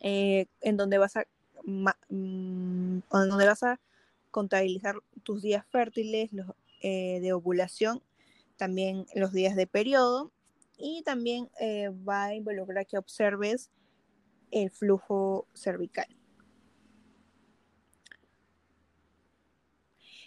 eh, 0.00 0.46
en 0.60 0.76
donde 0.76 0.98
vas 0.98 1.16
a 1.16 1.26
mm, 1.64 3.00
donde 3.10 3.46
vas 3.46 3.62
a 3.62 3.80
contabilizar 4.30 4.96
tus 5.22 5.42
días 5.42 5.64
fértiles 5.66 6.32
los, 6.32 6.46
eh, 6.82 7.18
de 7.20 7.32
ovulación 7.32 8.02
también 8.56 9.06
los 9.14 9.32
días 9.32 9.56
de 9.56 9.66
periodo 9.66 10.30
y 10.80 11.02
también 11.02 11.50
eh, 11.60 11.90
va 11.90 12.26
a 12.26 12.34
involucrar 12.34 12.86
que 12.86 12.98
observes 12.98 13.70
el 14.50 14.70
flujo 14.70 15.46
cervical. 15.54 16.06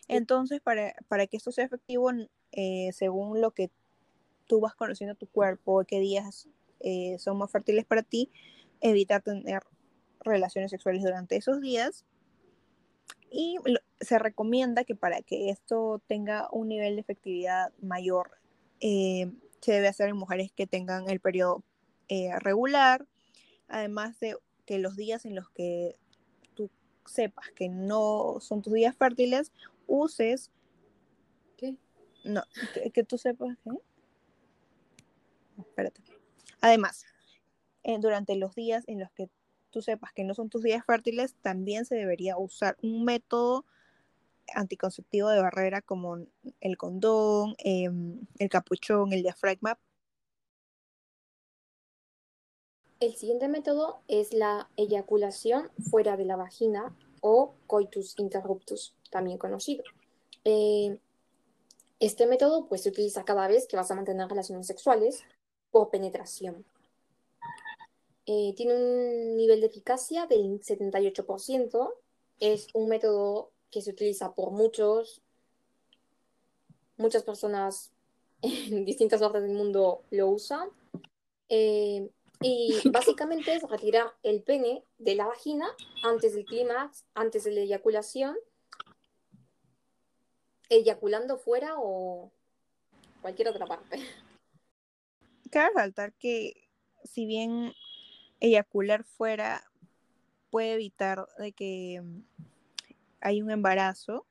Entonces, 0.07 0.61
para, 0.61 0.93
para 1.07 1.27
que 1.27 1.37
esto 1.37 1.51
sea 1.51 1.65
efectivo, 1.65 2.11
eh, 2.51 2.89
según 2.93 3.41
lo 3.41 3.51
que 3.51 3.71
tú 4.47 4.59
vas 4.59 4.75
conociendo 4.75 5.15
tu 5.15 5.27
cuerpo, 5.27 5.83
qué 5.87 5.99
días 5.99 6.47
eh, 6.81 7.17
son 7.19 7.37
más 7.37 7.51
fértiles 7.51 7.85
para 7.85 8.03
ti, 8.03 8.29
evitar 8.81 9.21
tener 9.21 9.63
relaciones 10.19 10.71
sexuales 10.71 11.01
durante 11.03 11.35
esos 11.35 11.61
días. 11.61 12.05
Y 13.31 13.57
se 13.99 14.19
recomienda 14.19 14.83
que 14.83 14.95
para 14.95 15.21
que 15.21 15.49
esto 15.49 16.01
tenga 16.07 16.47
un 16.51 16.67
nivel 16.67 16.95
de 16.95 17.01
efectividad 17.01 17.73
mayor, 17.81 18.37
eh, 18.79 19.31
se 19.63 19.73
debe 19.73 19.87
hacer 19.87 20.09
en 20.09 20.17
mujeres 20.17 20.51
que 20.51 20.67
tengan 20.67 21.09
el 21.09 21.19
periodo 21.19 21.63
regular, 22.39 23.07
además 23.67 24.19
de 24.19 24.37
que 24.65 24.77
los 24.77 24.95
días 24.95 25.25
en 25.25 25.33
los 25.33 25.49
que 25.49 25.95
tú 26.53 26.69
sepas 27.07 27.49
que 27.55 27.69
no 27.69 28.37
son 28.39 28.61
tus 28.61 28.73
días 28.73 28.95
fértiles, 28.95 29.51
uses 29.87 30.51
no, 32.23 32.41
que, 32.93 33.03
tú 33.03 33.17
sepas 33.17 33.57
que. 33.63 33.71
Espérate. 35.59 36.01
Además, 36.61 37.05
eh, 37.83 37.97
durante 37.99 38.35
los 38.35 38.55
días 38.55 38.83
en 38.87 38.99
los 38.99 39.11
que 39.11 39.29
tú 39.69 39.81
sepas 39.81 40.13
que 40.13 40.23
no 40.23 40.33
son 40.33 40.49
tus 40.49 40.63
días 40.63 40.85
fértiles, 40.85 41.35
también 41.41 41.85
se 41.85 41.95
debería 41.95 42.37
usar 42.37 42.77
un 42.81 43.03
método 43.03 43.65
anticonceptivo 44.53 45.29
de 45.29 45.41
barrera 45.41 45.81
como 45.81 46.17
el 46.61 46.77
condón, 46.77 47.55
em, 47.59 48.21
el 48.39 48.49
capuchón, 48.49 49.13
el 49.13 49.23
diafragma. 49.23 49.79
El 52.99 53.15
siguiente 53.15 53.47
método 53.49 54.01
es 54.07 54.33
la 54.33 54.69
eyaculación 54.77 55.71
fuera 55.91 56.17
de 56.17 56.25
la 56.25 56.37
vagina 56.37 56.95
o 57.21 57.55
coitus 57.67 58.17
interruptus, 58.19 58.95
también 59.11 59.37
conocido. 59.37 59.83
Eh, 60.45 60.99
este 61.99 62.27
método 62.27 62.67
pues, 62.67 62.83
se 62.83 62.89
utiliza 62.89 63.25
cada 63.25 63.47
vez 63.47 63.67
que 63.67 63.77
vas 63.77 63.91
a 63.91 63.95
mantener 63.95 64.27
relaciones 64.29 64.67
sexuales 64.67 65.23
por 65.71 65.89
penetración. 65.91 66.65
eh, 68.25 68.53
tiene 68.55 68.75
un 68.75 69.37
nivel 69.37 69.61
de 69.61 69.67
eficacia 69.67 70.27
del 70.27 70.61
78%. 70.61 71.95
Es 72.39 72.67
un 72.73 72.89
método 72.89 73.52
que 73.73 73.81
se 73.81 73.89
utiliza 73.89 74.33
por 74.35 74.51
muchos, 74.51 75.21
muchas 76.95 77.23
personas 77.23 77.91
en 78.41 78.85
distintas 78.85 79.19
partes 79.19 79.41
del 79.41 79.53
mundo 79.53 80.03
lo 80.11 80.29
usan. 80.29 80.69
Eh, 81.49 82.09
y 82.41 82.79
básicamente 82.91 83.55
es 83.55 83.63
retirar 83.63 84.13
el 84.21 84.43
pene 84.43 84.83
de 84.99 85.15
la 85.15 85.25
vagina 85.25 85.67
antes 86.03 86.35
del 86.35 86.45
clímax, 86.45 87.05
antes 87.15 87.43
de 87.45 87.51
la 87.51 87.61
eyaculación, 87.61 88.37
eyaculando 90.69 91.37
fuera 91.37 91.75
o 91.77 92.31
cualquier 93.21 93.47
otra 93.47 93.65
parte. 93.65 93.97
Cabe 95.51 95.69
resaltar 95.69 96.13
que 96.13 96.69
si 97.03 97.25
bien 97.25 97.73
eyacular 98.39 99.03
fuera 99.03 99.63
puede 100.49 100.73
evitar 100.73 101.27
de 101.37 101.51
que 101.53 102.01
hay 103.23 103.41
un 103.41 103.49
embarazo, 103.49 104.25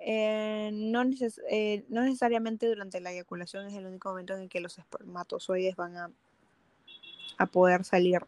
eh, 0.00 0.70
no, 0.72 1.02
eh, 1.50 1.84
no, 1.88 2.02
necesariamente 2.02 2.66
durante 2.66 3.00
la 3.00 3.12
eyaculación 3.12 3.66
es 3.66 3.74
el 3.74 3.86
único 3.86 4.10
momento 4.10 4.34
en 4.34 4.42
el 4.42 4.48
que 4.48 4.60
los 4.60 4.78
espermatozoides 4.78 5.76
van 5.76 5.96
a, 5.96 6.10
a 7.38 7.46
poder 7.46 7.84
salir. 7.84 8.20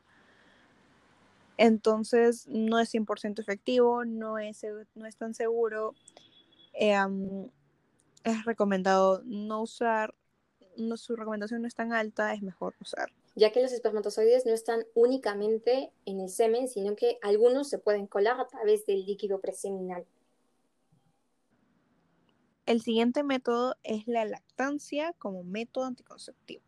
Entonces 1.57 2.47
no 2.49 2.79
es 2.79 2.93
100% 2.95 3.41
efectivo, 3.41 4.05
no 4.05 4.39
es, 4.39 4.65
no 4.95 5.07
es 5.07 5.17
tan 5.17 5.35
seguro. 5.35 5.95
Eh, 6.73 6.97
es 8.25 8.45
recomendado 8.45 9.23
no 9.25 9.63
usar, 9.63 10.15
su 10.97 11.17
recomendación 11.17 11.63
no 11.63 11.69
es 11.69 11.75
tan 11.75 11.93
alta, 11.93 12.33
es 12.33 12.43
mejor 12.43 12.75
usar 12.81 13.13
ya 13.35 13.53
que 13.53 13.63
los 13.63 13.73
espermatozoides 13.73 14.47
no 14.47 14.53
están 14.53 14.85
únicamente 14.95 15.93
en 16.05 16.21
el 16.21 16.29
semen, 16.29 16.69
sino 16.69 16.97
que 16.97 17.19
algunos 17.23 17.69
se 17.69 17.79
pueden 17.79 18.07
colar 18.07 18.41
a 18.41 18.49
través 18.49 18.87
del 18.87 19.07
líquido 19.07 19.41
preseminal. 19.41 20.05
El 22.67 22.83
siguiente 22.83 23.23
método 23.23 23.75
es 23.83 24.07
la 24.07 24.25
lactancia 24.25 25.13
como 25.19 25.43
método 25.43 25.87
anticonceptivo. 25.87 26.63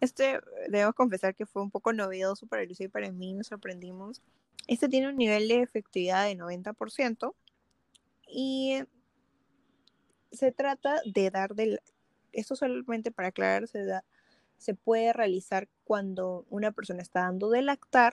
Este, 0.00 0.40
debo 0.68 0.92
confesar 0.92 1.34
que 1.34 1.46
fue 1.46 1.62
un 1.62 1.70
poco 1.70 1.92
novedoso 1.92 2.46
para 2.46 2.64
Lucia 2.64 2.86
y 2.86 2.88
para 2.88 3.10
mí, 3.12 3.34
nos 3.34 3.48
sorprendimos. 3.48 4.22
Este 4.66 4.88
tiene 4.88 5.08
un 5.08 5.16
nivel 5.16 5.48
de 5.48 5.62
efectividad 5.62 6.26
de 6.26 6.36
90% 6.36 7.34
y 8.26 8.82
se 10.32 10.52
trata 10.52 11.00
de 11.04 11.30
dar 11.30 11.54
del... 11.54 11.80
Esto 12.32 12.54
solamente 12.54 13.10
para 13.10 13.28
aclarar, 13.28 13.66
se 13.66 13.84
da 13.84 14.04
se 14.60 14.74
puede 14.74 15.14
realizar 15.14 15.68
cuando 15.84 16.44
una 16.50 16.70
persona 16.70 17.00
está 17.00 17.20
dando 17.20 17.48
de 17.48 17.62
lactar 17.62 18.12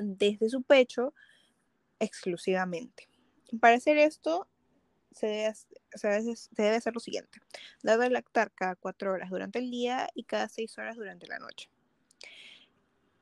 desde 0.00 0.48
su 0.48 0.62
pecho 0.62 1.12
exclusivamente. 1.98 3.08
Para 3.60 3.74
hacer 3.74 3.98
esto, 3.98 4.48
se 5.10 5.52
debe, 6.52 6.76
hacer 6.76 6.94
lo 6.94 7.00
siguiente. 7.00 7.40
Dar 7.82 7.98
de 7.98 8.08
lactar 8.08 8.52
cada 8.52 8.76
cuatro 8.76 9.12
horas 9.12 9.30
durante 9.30 9.58
el 9.58 9.68
día 9.68 10.08
y 10.14 10.22
cada 10.22 10.48
seis 10.48 10.78
horas 10.78 10.96
durante 10.96 11.26
la 11.26 11.40
noche. 11.40 11.68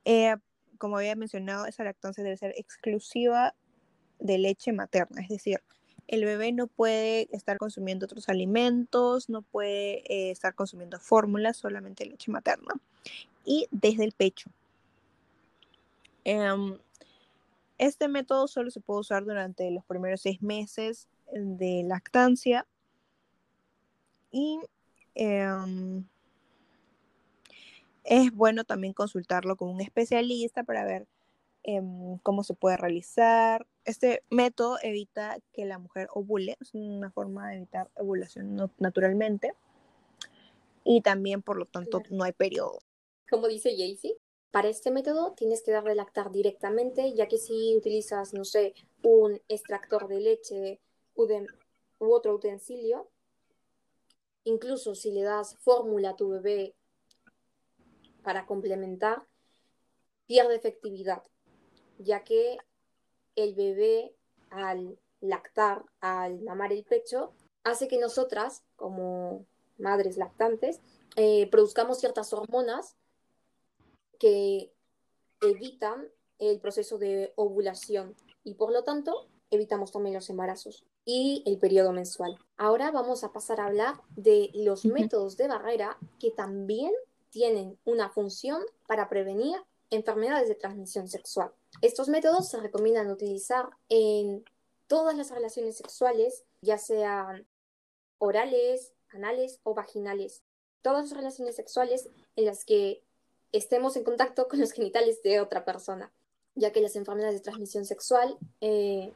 Eh, 0.05 0.35
como 0.77 0.97
había 0.97 1.15
mencionado, 1.15 1.65
esa 1.65 1.83
lactancia 1.83 2.23
debe 2.23 2.37
ser 2.37 2.53
exclusiva 2.55 3.55
de 4.19 4.37
leche 4.37 4.73
materna, 4.73 5.23
es 5.23 5.29
decir, 5.29 5.63
el 6.07 6.25
bebé 6.25 6.51
no 6.51 6.67
puede 6.67 7.27
estar 7.31 7.57
consumiendo 7.57 8.05
otros 8.05 8.29
alimentos, 8.29 9.29
no 9.29 9.41
puede 9.41 10.03
eh, 10.11 10.31
estar 10.31 10.53
consumiendo 10.55 10.99
fórmulas, 10.99 11.57
solamente 11.57 12.05
leche 12.05 12.31
materna. 12.31 12.75
Y 13.45 13.67
desde 13.71 14.03
el 14.03 14.11
pecho. 14.11 14.49
Em, 16.23 16.77
este 17.77 18.07
método 18.07 18.47
solo 18.47 18.71
se 18.71 18.79
puede 18.79 19.01
usar 19.01 19.25
durante 19.25 19.69
los 19.71 19.83
primeros 19.85 20.21
seis 20.21 20.41
meses 20.41 21.07
de 21.31 21.83
lactancia. 21.83 22.65
Y 24.31 24.59
em, 25.15 26.05
es 28.03 28.31
bueno 28.31 28.63
también 28.63 28.93
consultarlo 28.93 29.55
con 29.55 29.69
un 29.69 29.81
especialista 29.81 30.63
para 30.63 30.85
ver 30.85 31.07
Em, 31.65 32.17
cómo 32.19 32.43
se 32.43 32.53
puede 32.53 32.75
realizar. 32.75 33.65
Este 33.85 34.23
método 34.29 34.77
evita 34.81 35.39
que 35.53 35.65
la 35.65 35.79
mujer 35.79 36.09
ovule, 36.13 36.57
es 36.59 36.73
una 36.73 37.09
forma 37.09 37.49
de 37.49 37.55
evitar 37.55 37.89
ovulación 37.95 38.69
naturalmente. 38.79 39.53
Y 40.83 41.01
también, 41.01 41.41
por 41.41 41.57
lo 41.57 41.65
tanto, 41.65 42.01
no 42.09 42.25
hay 42.25 42.33
periodo. 42.33 42.79
Como 43.29 43.47
dice 43.47 43.77
Jaycee, 43.77 44.17
para 44.51 44.67
este 44.67 44.91
método 44.91 45.31
tienes 45.37 45.63
que 45.63 45.71
darle 45.71 45.95
lactar 45.95 46.31
directamente, 46.31 47.13
ya 47.13 47.29
que 47.29 47.37
si 47.37 47.77
utilizas, 47.77 48.33
no 48.33 48.43
sé, 48.43 48.73
un 49.01 49.41
extractor 49.47 50.09
de 50.09 50.19
leche 50.19 50.81
u 51.15 52.11
otro 52.11 52.35
utensilio, 52.35 53.09
incluso 54.43 54.95
si 54.95 55.11
le 55.11 55.21
das 55.21 55.55
fórmula 55.59 56.09
a 56.09 56.15
tu 56.17 56.27
bebé 56.27 56.75
para 58.21 58.45
complementar, 58.45 59.25
pierde 60.27 60.55
efectividad 60.55 61.23
ya 62.03 62.23
que 62.23 62.57
el 63.35 63.55
bebé 63.55 64.15
al 64.49 64.97
lactar, 65.21 65.83
al 65.99 66.41
mamar 66.41 66.73
el 66.73 66.83
pecho, 66.83 67.33
hace 67.63 67.87
que 67.87 67.97
nosotras, 67.97 68.63
como 68.75 69.45
madres 69.77 70.17
lactantes, 70.17 70.81
eh, 71.15 71.47
produzcamos 71.49 71.99
ciertas 71.99 72.33
hormonas 72.33 72.95
que 74.19 74.71
evitan 75.41 76.07
el 76.39 76.59
proceso 76.59 76.97
de 76.97 77.33
ovulación 77.35 78.15
y 78.43 78.55
por 78.55 78.71
lo 78.71 78.83
tanto 78.83 79.27
evitamos 79.51 79.91
también 79.91 80.15
los 80.15 80.29
embarazos 80.29 80.85
y 81.05 81.43
el 81.45 81.57
periodo 81.57 81.91
mensual. 81.91 82.37
Ahora 82.57 82.91
vamos 82.91 83.23
a 83.23 83.31
pasar 83.31 83.59
a 83.59 83.67
hablar 83.67 84.01
de 84.15 84.49
los 84.53 84.85
métodos 84.85 85.37
de 85.37 85.47
barrera 85.47 85.97
que 86.19 86.31
también 86.31 86.91
tienen 87.29 87.77
una 87.85 88.09
función 88.09 88.63
para 88.87 89.09
prevenir 89.09 89.55
enfermedades 89.89 90.47
de 90.47 90.55
transmisión 90.55 91.07
sexual. 91.07 91.51
Estos 91.83 92.07
métodos 92.07 92.47
se 92.47 92.61
recomiendan 92.61 93.11
utilizar 93.11 93.71
en 93.89 94.45
todas 94.87 95.17
las 95.17 95.31
relaciones 95.31 95.75
sexuales, 95.75 96.45
ya 96.61 96.77
sean 96.77 97.45
orales, 98.19 98.93
anales 99.09 99.59
o 99.63 99.73
vaginales. 99.73 100.43
Todas 100.81 101.09
las 101.09 101.17
relaciones 101.17 101.57
sexuales 101.57 102.09
en 102.37 102.45
las 102.45 102.63
que 102.63 103.03
estemos 103.51 103.97
en 103.97 104.05
contacto 104.05 104.47
con 104.47 104.61
los 104.61 104.71
genitales 104.71 105.21
de 105.23 105.41
otra 105.41 105.65
persona, 105.65 106.13
ya 106.55 106.71
que 106.71 106.79
las 106.79 106.95
enfermedades 106.95 107.35
de 107.35 107.41
transmisión 107.41 107.83
sexual 107.83 108.37
eh, 108.61 109.11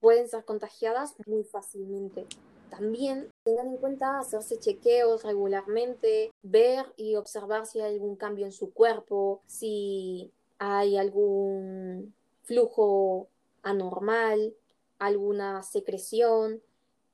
pueden 0.00 0.26
ser 0.26 0.46
contagiadas 0.46 1.12
muy 1.26 1.44
fácilmente. 1.44 2.24
También 2.70 3.30
tengan 3.44 3.66
en 3.66 3.76
cuenta 3.76 4.18
hacerse 4.18 4.58
chequeos 4.58 5.22
regularmente, 5.22 6.32
ver 6.42 6.94
y 6.96 7.16
observar 7.16 7.66
si 7.66 7.82
hay 7.82 7.92
algún 7.92 8.16
cambio 8.16 8.46
en 8.46 8.52
su 8.52 8.72
cuerpo, 8.72 9.42
si 9.46 10.32
hay 10.64 10.96
algún 10.96 12.14
flujo 12.44 13.28
anormal, 13.62 14.54
alguna 15.00 15.64
secreción, 15.64 16.62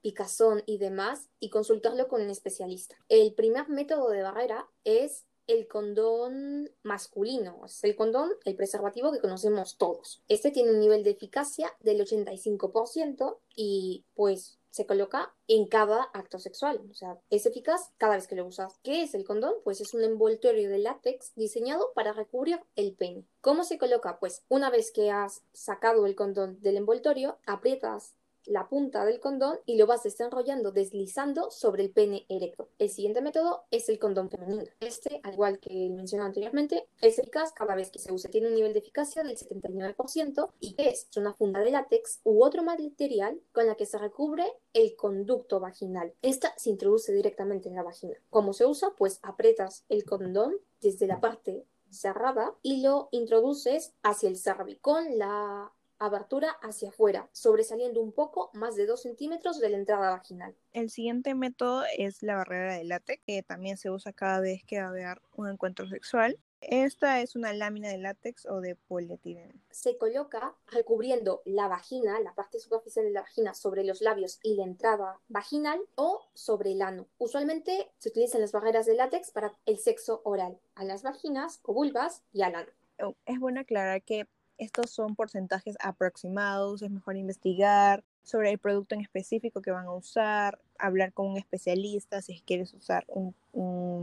picazón 0.02 0.62
y 0.66 0.76
demás, 0.76 1.30
y 1.40 1.48
consultarlo 1.48 2.08
con 2.08 2.20
un 2.20 2.28
especialista. 2.28 2.96
El 3.08 3.32
primer 3.32 3.70
método 3.70 4.10
de 4.10 4.22
barrera 4.22 4.68
es 4.84 5.24
el 5.46 5.66
condón 5.66 6.70
masculino, 6.82 7.62
es 7.64 7.82
el 7.84 7.96
condón, 7.96 8.28
el 8.44 8.54
preservativo 8.54 9.12
que 9.12 9.20
conocemos 9.20 9.78
todos. 9.78 10.22
Este 10.28 10.50
tiene 10.50 10.72
un 10.72 10.80
nivel 10.80 11.02
de 11.02 11.12
eficacia 11.12 11.72
del 11.80 12.04
85% 12.04 13.38
y 13.56 14.04
pues 14.14 14.58
se 14.78 14.86
coloca 14.86 15.34
en 15.48 15.66
cada 15.66 16.04
acto 16.14 16.38
sexual. 16.38 16.80
O 16.88 16.94
sea, 16.94 17.18
es 17.30 17.46
eficaz 17.46 17.90
cada 17.98 18.14
vez 18.14 18.28
que 18.28 18.36
lo 18.36 18.46
usas. 18.46 18.78
¿Qué 18.84 19.02
es 19.02 19.12
el 19.12 19.24
condón? 19.24 19.54
Pues 19.64 19.80
es 19.80 19.92
un 19.92 20.04
envoltorio 20.04 20.70
de 20.70 20.78
látex 20.78 21.34
diseñado 21.34 21.92
para 21.96 22.12
recubrir 22.12 22.60
el 22.76 22.94
pene. 22.94 23.24
¿Cómo 23.40 23.64
se 23.64 23.76
coloca? 23.76 24.20
Pues 24.20 24.44
una 24.48 24.70
vez 24.70 24.92
que 24.92 25.10
has 25.10 25.42
sacado 25.52 26.06
el 26.06 26.14
condón 26.14 26.60
del 26.62 26.76
envoltorio, 26.76 27.38
aprietas 27.44 28.14
la 28.46 28.68
punta 28.68 29.04
del 29.04 29.20
condón 29.20 29.58
y 29.66 29.76
lo 29.76 29.86
vas 29.86 30.02
desenrollando, 30.02 30.72
deslizando 30.72 31.50
sobre 31.50 31.82
el 31.82 31.90
pene 31.90 32.26
erecto. 32.28 32.68
El 32.78 32.90
siguiente 32.90 33.20
método 33.20 33.64
es 33.70 33.88
el 33.88 33.98
condón 33.98 34.30
femenino. 34.30 34.64
Este, 34.80 35.20
al 35.22 35.34
igual 35.34 35.58
que 35.58 35.90
mencionado 35.90 36.28
anteriormente, 36.28 36.88
es 37.00 37.18
eficaz 37.18 37.52
cada 37.52 37.74
vez 37.74 37.90
que 37.90 37.98
se 37.98 38.12
use. 38.12 38.28
Tiene 38.28 38.48
un 38.48 38.54
nivel 38.54 38.72
de 38.72 38.80
eficacia 38.80 39.22
del 39.22 39.36
79% 39.36 40.50
y 40.60 40.74
es 40.78 41.08
una 41.16 41.34
funda 41.34 41.60
de 41.60 41.70
látex 41.70 42.20
u 42.24 42.42
otro 42.44 42.62
material 42.62 43.40
con 43.52 43.66
la 43.66 43.74
que 43.74 43.86
se 43.86 43.98
recubre 43.98 44.44
el 44.72 44.96
conducto 44.96 45.60
vaginal. 45.60 46.14
Esta 46.22 46.54
se 46.56 46.70
introduce 46.70 47.12
directamente 47.12 47.68
en 47.68 47.74
la 47.74 47.82
vagina. 47.82 48.16
¿Cómo 48.30 48.52
se 48.52 48.66
usa? 48.66 48.92
Pues 48.96 49.20
aprietas 49.22 49.84
el 49.88 50.04
condón 50.04 50.56
desde 50.80 51.06
la 51.06 51.20
parte 51.20 51.66
cerrada 51.90 52.54
y 52.62 52.82
lo 52.82 53.08
introduces 53.12 53.94
hacia 54.02 54.28
el 54.28 54.36
cervix 54.36 54.80
con 54.80 55.18
la 55.18 55.72
abertura 55.98 56.50
hacia 56.62 56.90
afuera, 56.90 57.28
sobresaliendo 57.32 58.00
un 58.00 58.12
poco 58.12 58.50
más 58.54 58.76
de 58.76 58.86
2 58.86 59.02
centímetros 59.02 59.60
de 59.60 59.70
la 59.70 59.76
entrada 59.76 60.10
vaginal. 60.10 60.54
El 60.72 60.90
siguiente 60.90 61.34
método 61.34 61.84
es 61.96 62.22
la 62.22 62.36
barrera 62.36 62.74
de 62.74 62.84
látex, 62.84 63.22
que 63.26 63.42
también 63.42 63.76
se 63.76 63.90
usa 63.90 64.12
cada 64.12 64.40
vez 64.40 64.62
que 64.64 64.80
va 64.80 64.86
a 64.86 64.90
haber 64.90 65.20
un 65.36 65.48
encuentro 65.48 65.88
sexual. 65.88 66.38
Esta 66.60 67.20
es 67.20 67.36
una 67.36 67.52
lámina 67.52 67.88
de 67.88 67.98
látex 67.98 68.44
o 68.46 68.60
de 68.60 68.74
polietileno. 68.74 69.54
Se 69.70 69.96
coloca 69.96 70.56
recubriendo 70.66 71.40
la 71.44 71.68
vagina, 71.68 72.18
la 72.20 72.34
parte 72.34 72.58
superficial 72.58 73.04
de 73.04 73.12
la 73.12 73.20
vagina, 73.20 73.54
sobre 73.54 73.84
los 73.84 74.00
labios 74.00 74.40
y 74.42 74.54
la 74.56 74.64
entrada 74.64 75.20
vaginal 75.28 75.80
o 75.94 76.26
sobre 76.34 76.72
el 76.72 76.82
ano. 76.82 77.06
Usualmente 77.18 77.92
se 77.98 78.08
utilizan 78.08 78.40
las 78.40 78.52
barreras 78.52 78.86
de 78.86 78.94
látex 78.94 79.30
para 79.30 79.56
el 79.66 79.78
sexo 79.78 80.20
oral, 80.24 80.58
a 80.74 80.84
las 80.84 81.02
vaginas 81.02 81.60
o 81.62 81.74
vulvas 81.74 82.24
y 82.32 82.42
al 82.42 82.56
ano. 82.56 82.70
Oh, 83.00 83.14
es 83.26 83.38
bueno 83.38 83.60
aclarar 83.60 84.02
que 84.02 84.26
estos 84.58 84.90
son 84.90 85.14
porcentajes 85.14 85.76
aproximados, 85.80 86.82
es 86.82 86.90
mejor 86.90 87.16
investigar 87.16 88.04
sobre 88.22 88.50
el 88.50 88.58
producto 88.58 88.94
en 88.94 89.00
específico 89.00 89.62
que 89.62 89.70
van 89.70 89.86
a 89.86 89.92
usar, 89.92 90.60
hablar 90.78 91.12
con 91.12 91.28
un 91.28 91.38
especialista 91.38 92.20
si 92.20 92.40
quieres 92.40 92.74
usar 92.74 93.06
un, 93.08 93.34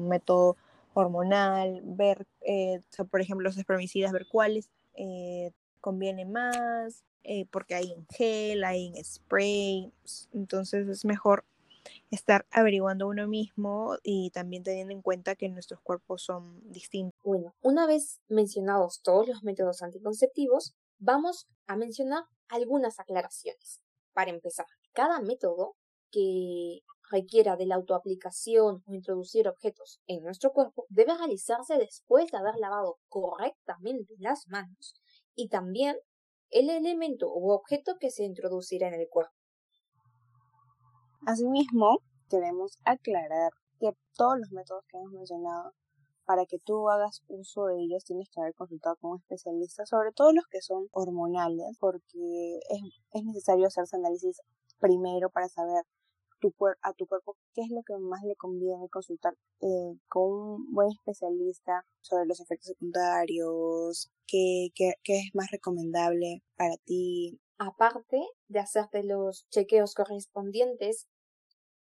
método 0.08 0.58
hormonal, 0.94 1.82
ver, 1.84 2.26
eh, 2.42 2.82
por 3.12 3.22
ejemplo, 3.22 3.44
los 3.44 3.58
espermicidas, 3.58 4.12
ver 4.12 4.28
cuáles 4.28 4.70
eh, 4.96 5.52
conviene 5.82 6.26
más, 6.26 7.04
eh, 7.24 7.46
porque 7.52 7.76
hay 7.76 7.92
en 7.92 8.06
gel, 8.08 8.64
hay 8.64 8.88
en 8.88 9.04
spray, 9.04 9.92
entonces 10.34 10.88
es 10.88 11.06
mejor 11.06 11.44
estar 12.12 12.46
averiguando 12.52 13.08
uno 13.08 13.28
mismo 13.28 13.98
y 14.04 14.32
también 14.32 14.64
teniendo 14.64 14.94
en 14.94 15.02
cuenta 15.02 15.36
que 15.36 15.50
nuestros 15.50 15.82
cuerpos 15.82 16.24
son 16.24 16.62
distintos. 16.72 17.20
Bueno, 17.24 17.54
una 17.62 17.88
vez 17.88 18.22
mencionados 18.28 19.02
todos 19.02 19.28
los 19.28 19.44
métodos 19.44 19.82
anticonceptivos, 19.82 20.74
vamos 20.98 21.48
a 21.68 21.76
mencionar 21.76 22.24
algunas 22.48 23.00
aclaraciones. 23.00 23.82
Para 24.14 24.32
empezar, 24.32 24.66
cada 24.94 25.20
método 25.22 25.76
que 26.12 26.80
requiera 27.12 27.56
de 27.56 27.66
la 27.66 27.76
autoaplicación 27.76 28.84
o 28.88 28.94
introducir 28.94 29.48
objetos 29.48 30.00
en 30.08 30.24
nuestro 30.24 30.52
cuerpo 30.52 30.86
debe 30.90 31.16
realizarse 31.16 31.78
después 31.78 32.32
de 32.32 32.38
haber 32.38 32.56
lavado 32.56 32.98
correctamente 33.10 34.16
las 34.18 34.48
manos 34.48 34.96
y 35.36 35.50
también 35.50 35.98
el 36.50 36.70
elemento 36.70 37.32
u 37.34 37.52
objeto 37.52 37.98
que 38.00 38.10
se 38.10 38.24
introducirá 38.24 38.88
en 38.88 38.96
el 38.96 39.08
cuerpo. 39.10 39.35
Asimismo, 41.26 42.00
queremos 42.30 42.78
aclarar 42.86 43.52
que 43.80 43.92
todos 44.16 44.38
los 44.40 44.52
métodos 44.52 44.84
que 44.88 44.98
hemos 44.98 45.12
mencionado, 45.12 45.74
para 46.26 46.46
que 46.46 46.58
tú 46.60 46.90
hagas 46.90 47.24
uso 47.28 47.66
de 47.66 47.82
ellos, 47.82 48.04
tienes 48.04 48.30
que 48.30 48.42
haber 48.42 48.56
consultado 48.56 48.96
con 48.98 49.12
un 49.12 49.18
especialista, 49.20 49.86
sobre 49.86 50.12
todo 50.12 50.32
los 50.34 50.46
que 50.48 50.62
son 50.62 50.88
hormonales, 50.92 51.78
porque 51.80 52.60
es, 52.70 52.82
es 53.14 53.24
necesario 53.24 53.68
hacerse 53.68 53.96
análisis 53.96 54.42
primero 54.80 55.30
para 55.30 55.50
saber 55.50 55.84
a 56.82 56.94
tu 56.94 57.08
cuerpo 57.08 57.38
qué 57.54 57.62
es 57.62 57.70
lo 57.70 57.82
que 57.84 57.98
más 57.98 58.24
le 58.24 58.36
conviene 58.36 58.90
consultar 58.90 59.34
eh, 59.62 59.98
con 60.08 60.32
un 60.32 60.74
buen 60.74 60.90
especialista 60.90 61.86
sobre 62.02 62.26
los 62.26 62.40
efectos 62.40 62.68
secundarios, 62.68 64.12
qué, 64.28 64.70
qué, 64.76 64.94
es 65.06 65.32
más 65.34 65.50
recomendable 65.52 66.44
para 66.56 66.78
ti. 66.86 67.40
Aparte 67.58 68.20
de 68.48 68.60
hacerte 68.60 69.04
los 69.04 69.48
chequeos 69.50 69.94
correspondientes 69.94 71.08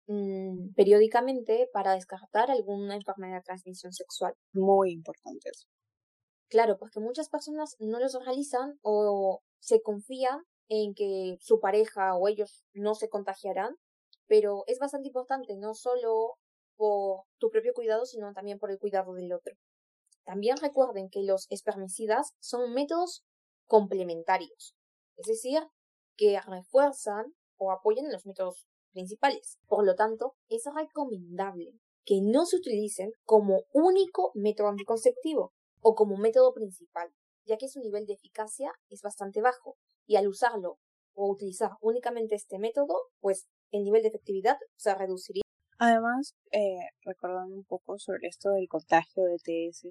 mm, 0.07 0.75
periódicamente 0.75 1.69
para 1.73 1.95
descartar 1.95 2.51
alguna 2.51 2.97
enfermedad 2.97 3.39
de 3.39 3.43
transmisión 3.43 3.93
sexual. 3.93 4.35
Muy 4.53 4.93
importante 4.93 5.51
eso. 5.51 5.67
Claro, 6.49 6.79
porque 6.79 7.01
muchas 7.01 7.29
personas 7.29 7.77
no 7.79 8.01
los 8.01 8.15
realizan 8.25 8.79
o 8.83 9.43
se 9.61 9.83
confían 9.83 10.41
en 10.69 10.95
que 10.95 11.37
su 11.41 11.61
pareja 11.61 12.15
o 12.17 12.29
ellos 12.29 12.65
no 12.73 12.95
se 12.95 13.09
contagiarán 13.09 13.77
pero 14.31 14.63
es 14.69 14.79
bastante 14.79 15.09
importante, 15.09 15.57
no 15.57 15.75
solo 15.75 16.37
por 16.77 17.25
tu 17.39 17.51
propio 17.51 17.75
cuidado, 17.75 18.07
sino 18.07 18.33
también 18.33 18.61
por 18.61 18.71
el 18.71 18.79
cuidado 18.79 19.13
del 19.13 19.33
otro. 19.33 19.57
También 20.25 20.57
recuerden 20.57 21.11
que 21.11 21.25
los 21.25 21.49
espermicidas 21.51 22.35
son 22.39 22.73
métodos 22.73 23.25
complementarios, 23.67 24.77
es 25.17 25.27
decir, 25.27 25.61
que 26.17 26.41
refuerzan 26.47 27.35
o 27.59 27.73
apoyan 27.73 28.13
los 28.13 28.25
métodos 28.25 28.69
principales. 28.93 29.59
Por 29.67 29.85
lo 29.85 29.95
tanto, 29.95 30.35
es 30.49 30.65
recomendable 30.75 31.73
que 32.05 32.21
no 32.23 32.47
se 32.47 32.57
utilicen 32.57 33.13
como 33.25 33.65
único 33.73 34.33
método 34.35 34.69
anticonceptivo 34.69 35.53
o 35.81 35.95
como 35.95 36.17
método 36.17 36.53
principal, 36.53 37.11
ya 37.47 37.57
que 37.57 37.69
su 37.69 37.81
nivel 37.81 38.07
de 38.07 38.15
eficacia 38.15 38.73
es 38.89 39.03
bastante 39.03 39.41
bajo 39.41 39.77
y 40.07 40.17
al 40.17 40.29
usarlo 40.29 40.79
o 41.15 41.31
utilizar 41.31 41.73
únicamente 41.81 42.35
este 42.35 42.59
método, 42.59 42.95
pues 43.21 43.47
el 43.71 43.85
nivel 43.85 44.03
de 44.03 44.09
efectividad 44.09 44.57
se 44.77 44.95
reduciría. 44.95 45.43
Además, 45.79 46.35
eh, 46.53 46.91
recordando 47.07 47.57
un 47.57 47.65
poco 47.65 47.99
sobre 47.99 48.29
esto 48.29 48.51
del 48.51 48.69
contagio 48.69 49.25
de 49.25 49.39
TS 49.39 49.89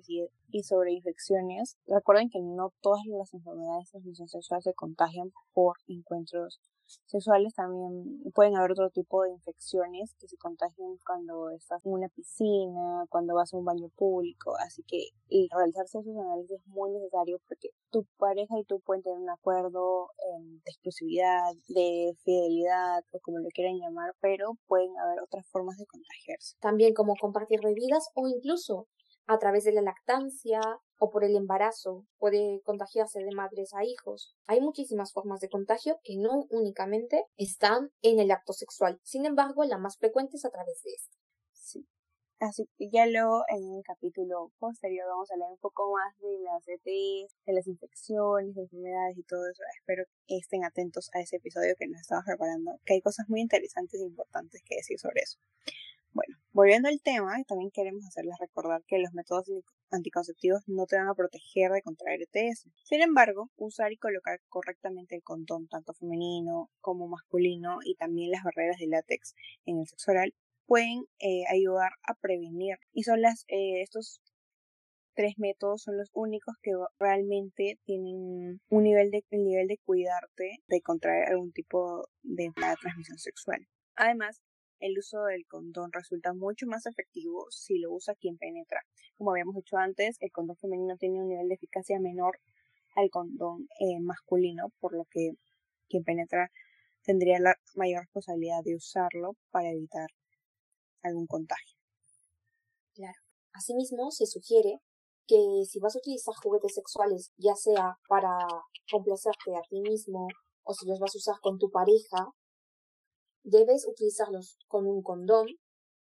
y, 0.52 0.64
sobre 0.64 0.92
infecciones, 0.92 1.78
recuerden 1.88 2.30
que 2.30 2.40
no 2.42 2.72
todas 2.80 3.02
las 3.08 3.34
enfermedades 3.34 3.86
de 3.86 3.92
transmisión 3.92 4.28
sexual 4.28 4.62
se 4.62 4.76
contagian 4.76 5.32
por 5.52 5.78
encuentros 5.88 6.60
sexuales 7.06 7.54
también 7.54 8.24
pueden 8.34 8.56
haber 8.56 8.72
otro 8.72 8.90
tipo 8.90 9.24
de 9.24 9.32
infecciones 9.32 10.14
que 10.20 10.28
se 10.28 10.38
contagian 10.38 10.98
cuando 11.06 11.50
estás 11.52 11.86
en 11.86 11.94
una 11.94 12.10
piscina, 12.10 13.06
cuando 13.10 13.36
vas 13.36 13.54
a 13.54 13.58
un 13.58 13.66
baño 13.66 13.90
público, 13.96 14.56
así 14.58 14.84
que 14.84 15.10
realizarse 15.52 16.00
esos 16.00 16.18
análisis 16.18 16.60
es 16.60 16.68
muy 16.68 16.92
necesario 16.92 17.40
porque 17.48 17.70
tu 17.92 18.06
pareja 18.18 18.60
y 18.60 18.64
tú 18.66 18.80
pueden 18.80 19.04
tener 19.04 19.20
un 19.20 19.30
acuerdo 19.30 20.10
de 20.40 20.72
exclusividad, 20.72 21.54
de 21.68 22.16
fidelidad 22.24 23.04
o 23.12 23.20
como 23.20 23.40
lo 23.40 23.50
quieran 23.50 23.78
llamar, 23.80 24.16
pero 24.22 24.54
pueden 24.68 24.98
haber 24.98 25.22
otras 25.22 25.46
formas 25.48 25.78
de 25.78 25.86
contagiarse. 25.86 26.56
También 26.60 26.94
como 26.94 27.16
compartir 27.16 27.60
bebidas 27.64 28.10
o 28.14 28.28
incluso 28.28 28.88
a 29.30 29.38
través 29.38 29.64
de 29.64 29.72
la 29.72 29.84
lactancia 29.84 30.60
o 30.98 31.12
por 31.12 31.24
el 31.24 31.36
embarazo, 31.36 32.04
puede 32.18 32.62
contagiarse 32.64 33.20
de 33.24 33.32
madres 33.32 33.76
a 33.76 33.86
hijos. 33.86 34.36
Hay 34.48 34.60
muchísimas 34.60 35.14
formas 35.14 35.40
de 35.40 35.50
contagio 35.50 36.00
que 36.04 36.18
no 36.18 36.48
únicamente 36.50 37.26
están 37.38 37.92
en 38.02 38.20
el 38.20 38.32
acto 38.32 38.54
sexual. 38.54 39.00
Sin 39.04 39.28
embargo, 39.28 39.64
la 39.66 39.78
más 39.78 39.98
frecuente 39.98 40.38
es 40.38 40.46
a 40.46 40.50
través 40.50 40.82
de 40.84 40.92
esto. 40.94 41.18
Sí. 41.54 41.88
Así 42.40 42.68
que 42.76 42.90
ya 42.90 43.06
luego 43.06 43.44
en 43.50 43.66
un 43.66 43.84
capítulo 43.84 44.52
posterior 44.58 45.06
vamos 45.08 45.30
a 45.30 45.36
hablar 45.36 45.52
un 45.52 45.60
poco 45.60 45.92
más 45.92 46.18
de 46.22 46.40
las 46.40 46.68
ETS, 46.68 47.36
de 47.46 47.54
las 47.54 47.68
infecciones, 47.68 48.56
de 48.56 48.64
enfermedades 48.64 49.16
y 49.16 49.24
todo 49.24 49.48
eso. 49.48 49.62
Espero 49.78 50.06
que 50.26 50.38
estén 50.38 50.66
atentos 50.66 51.12
a 51.14 51.20
ese 51.20 51.36
episodio 51.36 51.76
que 51.78 51.88
nos 51.88 52.02
estamos 52.02 52.26
preparando, 52.26 52.80
que 52.84 52.96
hay 52.96 53.02
cosas 53.02 53.30
muy 53.30 53.42
interesantes 53.42 54.02
e 54.02 54.06
importantes 54.06 54.64
que 54.66 54.78
decir 54.78 54.98
sobre 54.98 55.22
eso. 55.22 55.38
Bueno, 56.12 56.38
volviendo 56.52 56.90
al 56.90 57.02
tema, 57.02 57.36
también 57.48 57.72
queremos 57.72 58.06
hacerles 58.06 58.36
recordar 58.40 58.84
que 58.88 59.00
los 59.00 59.14
métodos 59.14 59.46
anticonceptivos 59.92 60.62
no 60.68 60.86
te 60.86 60.98
van 60.98 61.08
a 61.08 61.14
proteger 61.14 61.72
de 61.72 61.82
contraer 61.82 62.22
ETS. 62.22 62.68
Sin 62.84 63.02
embargo, 63.02 63.50
usar 63.58 63.92
y 63.92 63.98
colocar 63.98 64.40
correctamente 64.50 65.16
el 65.16 65.24
condón, 65.24 65.68
tanto 65.68 65.94
femenino 65.94 66.70
como 66.82 67.08
masculino, 67.08 67.80
y 67.84 67.96
también 67.96 68.32
las 68.32 68.44
barreras 68.44 68.78
de 68.80 68.88
látex 68.88 69.36
en 69.66 69.80
el 69.80 69.88
sexo 69.88 70.12
oral, 70.12 70.34
pueden 70.66 71.06
eh, 71.20 71.44
ayudar 71.50 71.92
a 72.04 72.14
prevenir. 72.16 72.78
Y 72.94 73.04
son 73.04 73.22
las, 73.22 73.46
eh, 73.48 73.82
estos 73.82 74.22
tres 75.16 75.34
métodos 75.38 75.84
son 75.84 75.98
los 75.98 76.10
únicos 76.14 76.56
que 76.62 76.72
realmente 76.98 77.78
tienen 77.84 78.62
un 78.70 78.84
nivel 78.84 79.12
de, 79.12 79.26
el 79.32 79.44
nivel 79.44 79.68
de 79.68 79.78
cuidarte 79.84 80.64
de 80.68 80.82
contraer 80.82 81.28
algún 81.28 81.52
tipo 81.52 82.08
de 82.22 82.52
transmisión 82.80 83.18
sexual. 83.18 83.68
Además, 83.96 84.42
el 84.80 84.98
uso 84.98 85.24
del 85.26 85.46
condón 85.46 85.92
resulta 85.92 86.34
mucho 86.34 86.66
más 86.68 86.86
efectivo 86.86 87.46
si 87.50 87.80
lo 87.80 87.92
usa 87.92 88.16
quien 88.16 88.38
penetra. 88.38 88.82
Como 89.18 89.32
habíamos 89.32 89.56
dicho 89.56 89.78
antes, 89.78 90.18
el 90.20 90.32
condón 90.32 90.58
femenino 90.58 90.98
tiene 90.98 91.22
un 91.22 91.28
nivel 91.28 91.48
de 91.48 91.56
eficacia 91.56 92.00
menor 92.00 92.40
al 92.96 93.10
condón 93.10 93.68
eh, 93.80 94.00
masculino, 94.00 94.72
por 94.80 94.94
lo 94.94 95.06
que 95.12 95.32
quien 95.88 96.04
penetra 96.04 96.52
tendría 97.04 97.40
la 97.40 97.56
mayor 97.76 98.02
responsabilidad 98.02 98.62
de 98.64 98.76
usarlo 98.76 99.36
para 99.52 99.70
evitar 99.70 100.08
algún 101.02 101.28
contagio. 101.28 101.78
Claro. 102.94 103.18
Asimismo, 103.54 104.12
se 104.12 104.26
sugiere 104.26 104.80
que 105.28 105.64
si 105.66 105.80
vas 105.80 105.96
a 105.96 106.00
utilizar 106.00 106.34
juguetes 106.42 106.74
sexuales, 106.74 107.32
ya 107.38 107.56
sea 107.56 107.98
para 108.08 108.36
complacerte 108.92 109.56
a 109.56 109.62
ti 109.70 109.80
mismo 109.82 110.28
o 110.64 110.74
si 110.74 110.88
los 110.88 111.00
vas 111.00 111.16
a 111.16 111.18
usar 111.18 111.36
con 111.42 111.58
tu 111.58 111.70
pareja, 111.70 112.34
Debes 113.44 113.88
utilizarlos 113.88 114.58
con 114.68 114.86
un 114.86 115.02
condón 115.02 115.48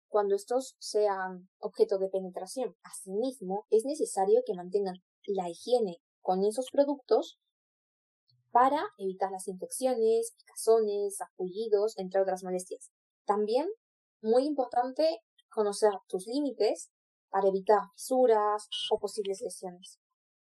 cuando 0.08 0.34
estos 0.34 0.76
sean 0.78 1.48
objeto 1.58 1.98
de 1.98 2.08
penetración. 2.08 2.76
Asimismo, 2.82 3.66
es 3.70 3.84
necesario 3.84 4.42
que 4.44 4.54
mantengan 4.54 5.02
la 5.26 5.48
higiene 5.48 5.98
con 6.20 6.44
esos 6.44 6.66
productos 6.70 7.38
para 8.50 8.84
evitar 8.98 9.30
las 9.30 9.48
infecciones, 9.48 10.34
picazones, 10.36 11.20
apullidos, 11.20 11.98
entre 11.98 12.20
otras 12.20 12.44
molestias. 12.44 12.92
También, 13.24 13.66
muy 14.20 14.44
importante, 14.44 15.20
conocer 15.48 15.92
tus 16.08 16.26
límites 16.26 16.90
para 17.30 17.48
evitar 17.48 17.80
fisuras 17.94 18.68
o 18.90 18.98
posibles 18.98 19.40
lesiones 19.40 19.98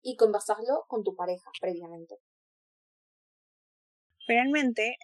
y 0.01 0.17
conversarlo 0.17 0.85
con 0.89 1.05
tu 1.05 1.15
pareja 1.15 1.51
previamente. 1.61 2.17
Finalmente, 4.27 4.97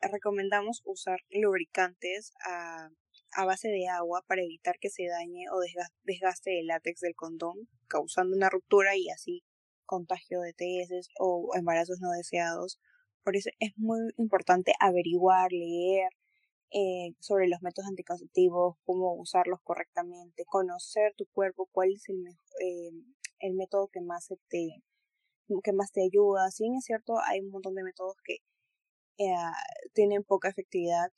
recomendamos 0.00 0.82
usar 0.84 1.20
lubricantes 1.30 2.32
a, 2.46 2.90
a 3.32 3.44
base 3.44 3.68
de 3.68 3.88
agua 3.88 4.24
para 4.26 4.42
evitar 4.42 4.78
que 4.78 4.90
se 4.90 5.06
dañe 5.06 5.44
o 5.50 5.58
desgaste 6.04 6.60
el 6.60 6.66
látex 6.66 7.00
del 7.00 7.14
condón, 7.14 7.68
causando 7.88 8.36
una 8.36 8.50
ruptura 8.50 8.96
y 8.96 9.10
así 9.10 9.44
contagio 9.86 10.40
de 10.40 10.52
TS 10.52 11.08
o 11.18 11.50
embarazos 11.56 11.98
no 12.00 12.10
deseados. 12.12 12.78
Por 13.24 13.36
eso 13.36 13.50
es 13.58 13.72
muy 13.76 14.00
importante 14.16 14.72
averiguar, 14.80 15.52
leer 15.52 16.08
eh, 16.70 17.14
sobre 17.18 17.48
los 17.48 17.62
métodos 17.62 17.88
anticonceptivos, 17.88 18.76
cómo 18.84 19.14
usarlos 19.14 19.60
correctamente, 19.64 20.44
conocer 20.46 21.12
tu 21.16 21.26
cuerpo, 21.26 21.68
cuál 21.72 21.90
es 21.92 22.08
el, 22.08 22.24
eh, 22.64 22.92
el 23.40 23.54
método 23.54 23.88
que 23.88 24.00
más 24.00 24.28
te 24.48 24.82
que 25.64 25.72
más 25.72 25.90
te 25.90 26.04
ayuda. 26.04 26.48
Si 26.52 26.62
bien 26.62 26.76
es 26.76 26.84
cierto, 26.84 27.18
hay 27.26 27.40
un 27.40 27.50
montón 27.50 27.74
de 27.74 27.82
métodos 27.82 28.14
que 28.24 28.38
eh, 29.20 29.34
tienen 29.92 30.24
poca 30.24 30.48
efectividad 30.48 31.12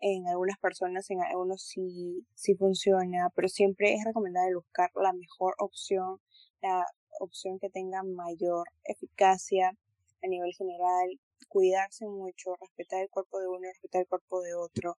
en 0.00 0.26
algunas 0.26 0.58
personas, 0.58 1.10
en 1.10 1.20
algunos 1.20 1.62
sí, 1.62 2.26
sí 2.34 2.54
funciona, 2.54 3.28
pero 3.34 3.48
siempre 3.48 3.92
es 3.92 4.04
recomendable 4.04 4.54
buscar 4.54 4.90
la 4.94 5.12
mejor 5.12 5.54
opción, 5.58 6.18
la 6.62 6.86
opción 7.20 7.58
que 7.58 7.68
tenga 7.68 8.02
mayor 8.02 8.68
eficacia 8.84 9.76
a 10.22 10.26
nivel 10.28 10.54
general, 10.54 11.20
cuidarse 11.48 12.06
mucho, 12.06 12.56
respetar 12.58 13.02
el 13.02 13.10
cuerpo 13.10 13.38
de 13.38 13.48
uno, 13.48 13.68
respetar 13.68 14.00
el 14.00 14.08
cuerpo 14.08 14.40
de 14.40 14.54
otro. 14.54 14.96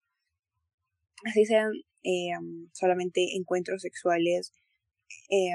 Así 1.24 1.46
sean 1.46 1.72
eh, 2.02 2.32
solamente 2.72 3.34
encuentros 3.34 3.80
sexuales 3.80 4.52
eh, 5.30 5.52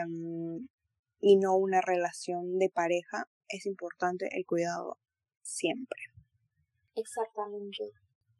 y 1.20 1.36
no 1.38 1.56
una 1.58 1.82
relación 1.82 2.58
de 2.58 2.70
pareja, 2.70 3.28
es 3.50 3.68
importante 3.68 4.30
el 4.36 4.48
cuidado 4.48 4.98
siempre. 5.44 6.11
Exactamente. 6.96 7.92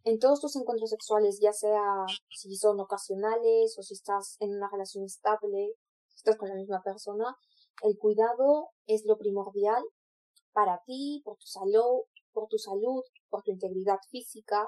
En 0.04 0.20
todos 0.20 0.42
tus 0.42 0.56
encuentros 0.56 0.90
sexuales, 0.90 1.40
ya 1.40 1.54
sea 1.54 2.06
si 2.30 2.56
son 2.56 2.80
ocasionales 2.80 3.78
o 3.78 3.84
si 3.84 3.94
estás 3.94 4.38
en 4.40 4.56
una 4.56 4.70
relación 4.72 5.04
estable, 5.06 5.74
si 6.08 6.18
estás 6.18 6.38
con 6.38 6.50
la 6.50 6.56
misma 6.56 6.82
persona, 6.82 7.36
el 7.84 7.98
cuidado 7.98 8.70
es 8.88 9.06
lo 9.06 9.18
primordial 9.18 9.84
para 10.54 10.82
ti, 10.86 11.22
por 11.24 11.38
tu 11.38 11.46
salud, 11.46 12.02
por 12.34 12.48
tu 12.48 12.58
salud, 12.58 13.04
por 13.30 13.44
tu 13.44 13.52
integridad 13.52 14.00
física 14.10 14.68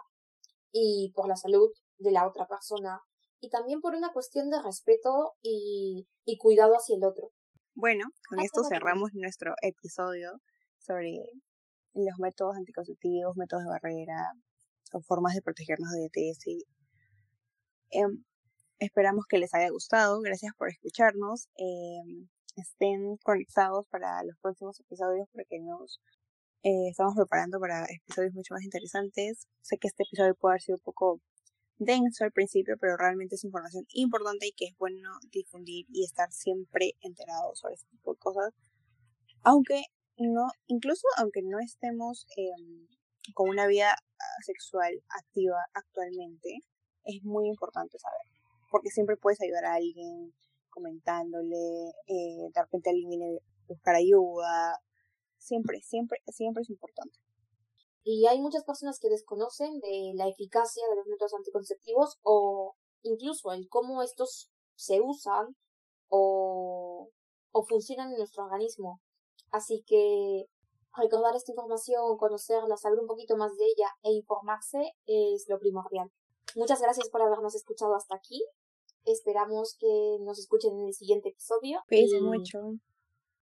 y 0.71 1.11
por 1.15 1.27
la 1.27 1.35
salud 1.35 1.71
de 1.97 2.11
la 2.11 2.27
otra 2.27 2.47
persona 2.47 3.01
y 3.39 3.49
también 3.49 3.81
por 3.81 3.95
una 3.95 4.13
cuestión 4.13 4.49
de 4.49 4.61
respeto 4.61 5.33
y, 5.41 6.07
y 6.25 6.37
cuidado 6.37 6.73
hacia 6.75 6.95
el 6.95 7.03
otro. 7.03 7.31
Bueno, 7.75 8.05
con 8.29 8.39
esto 8.39 8.63
cerramos 8.63 9.11
nuestro 9.13 9.53
episodio 9.61 10.31
sobre 10.77 11.19
los 11.93 12.19
métodos 12.19 12.55
anticonceptivos, 12.57 13.35
métodos 13.37 13.63
de 13.63 13.69
barrera 13.69 14.33
o 14.93 15.01
formas 15.01 15.33
de 15.35 15.41
protegernos 15.41 15.91
de 15.91 16.09
DTS. 16.09 16.65
Em, 17.91 18.23
esperamos 18.79 19.25
que 19.27 19.37
les 19.37 19.53
haya 19.53 19.69
gustado. 19.69 20.21
Gracias 20.21 20.53
por 20.57 20.69
escucharnos. 20.69 21.49
Em, 21.55 22.27
estén 22.55 23.17
conectados 23.23 23.85
para 23.89 24.23
los 24.23 24.37
próximos 24.41 24.79
episodios 24.79 25.27
porque 25.31 25.59
nos 25.59 25.99
eh, 26.63 26.89
estamos 26.89 27.15
preparando 27.15 27.59
para 27.59 27.85
episodios 27.85 28.33
mucho 28.33 28.53
más 28.53 28.63
interesantes. 28.63 29.47
Sé 29.61 29.77
que 29.77 29.87
este 29.87 30.03
episodio 30.03 30.35
puede 30.35 30.53
haber 30.53 30.61
sido 30.61 30.77
un 30.77 30.83
poco 30.83 31.21
denso 31.77 32.23
al 32.23 32.31
principio, 32.31 32.77
pero 32.79 32.95
realmente 32.97 33.35
es 33.35 33.43
información 33.43 33.85
importante 33.93 34.47
y 34.47 34.53
que 34.53 34.65
es 34.65 34.77
bueno 34.77 35.09
difundir 35.31 35.85
y 35.89 36.05
estar 36.05 36.31
siempre 36.31 36.93
enterados 37.01 37.59
sobre 37.59 37.75
este 37.75 37.89
tipo 37.89 38.13
de 38.13 38.19
cosas. 38.19 38.53
Aunque 39.43 39.83
no, 40.17 40.47
incluso 40.67 41.07
aunque 41.17 41.41
no 41.43 41.59
estemos 41.59 42.25
em, 42.37 42.87
con 43.33 43.49
una 43.49 43.67
vida 43.67 43.95
sexual 44.45 44.91
activa 45.09 45.57
actualmente, 45.73 46.59
es 47.03 47.23
muy 47.23 47.47
importante 47.47 47.97
saber, 47.99 48.21
porque 48.69 48.89
siempre 48.89 49.17
puedes 49.17 49.41
ayudar 49.41 49.65
a 49.65 49.75
alguien 49.75 50.33
comentándole, 50.69 51.89
eh, 52.07 52.49
de 52.53 52.61
repente 52.61 52.89
alguien 52.89 53.09
viene 53.09 53.37
a 53.37 53.67
buscar 53.67 53.95
ayuda, 53.95 54.79
siempre, 55.37 55.81
siempre, 55.81 56.19
siempre 56.27 56.61
es 56.61 56.69
importante. 56.69 57.17
Y 58.03 58.25
hay 58.27 58.41
muchas 58.41 58.63
personas 58.65 58.99
que 58.99 59.09
desconocen 59.09 59.79
de 59.79 60.11
la 60.15 60.27
eficacia 60.27 60.83
de 60.89 60.95
los 60.95 61.07
métodos 61.07 61.33
anticonceptivos 61.35 62.19
o 62.23 62.75
incluso 63.01 63.53
el 63.53 63.69
cómo 63.69 64.01
estos 64.01 64.51
se 64.75 64.99
usan 64.99 65.55
o, 66.09 67.09
o 67.51 67.65
funcionan 67.65 68.11
en 68.11 68.17
nuestro 68.17 68.43
organismo. 68.43 69.01
Así 69.53 69.83
que 69.85 70.47
recordar 70.97 71.35
esta 71.35 71.51
información, 71.51 72.17
conocerla, 72.17 72.75
saber 72.75 72.99
un 72.99 73.07
poquito 73.07 73.37
más 73.37 73.55
de 73.55 73.65
ella 73.65 73.87
e 74.01 74.11
informarse 74.11 74.93
es 75.05 75.45
lo 75.47 75.59
primordial. 75.59 76.11
Muchas 76.55 76.81
gracias 76.81 77.07
por 77.09 77.21
habernos 77.21 77.53
escuchado 77.53 77.95
hasta 77.95 78.15
aquí. 78.15 78.43
Esperamos 79.05 79.77
que 79.79 80.17
nos 80.21 80.39
escuchen 80.39 80.73
en 80.79 80.87
el 80.87 80.93
siguiente 80.93 81.29
episodio. 81.29 81.81
Cuídense 81.87 82.19
mucho. 82.19 82.59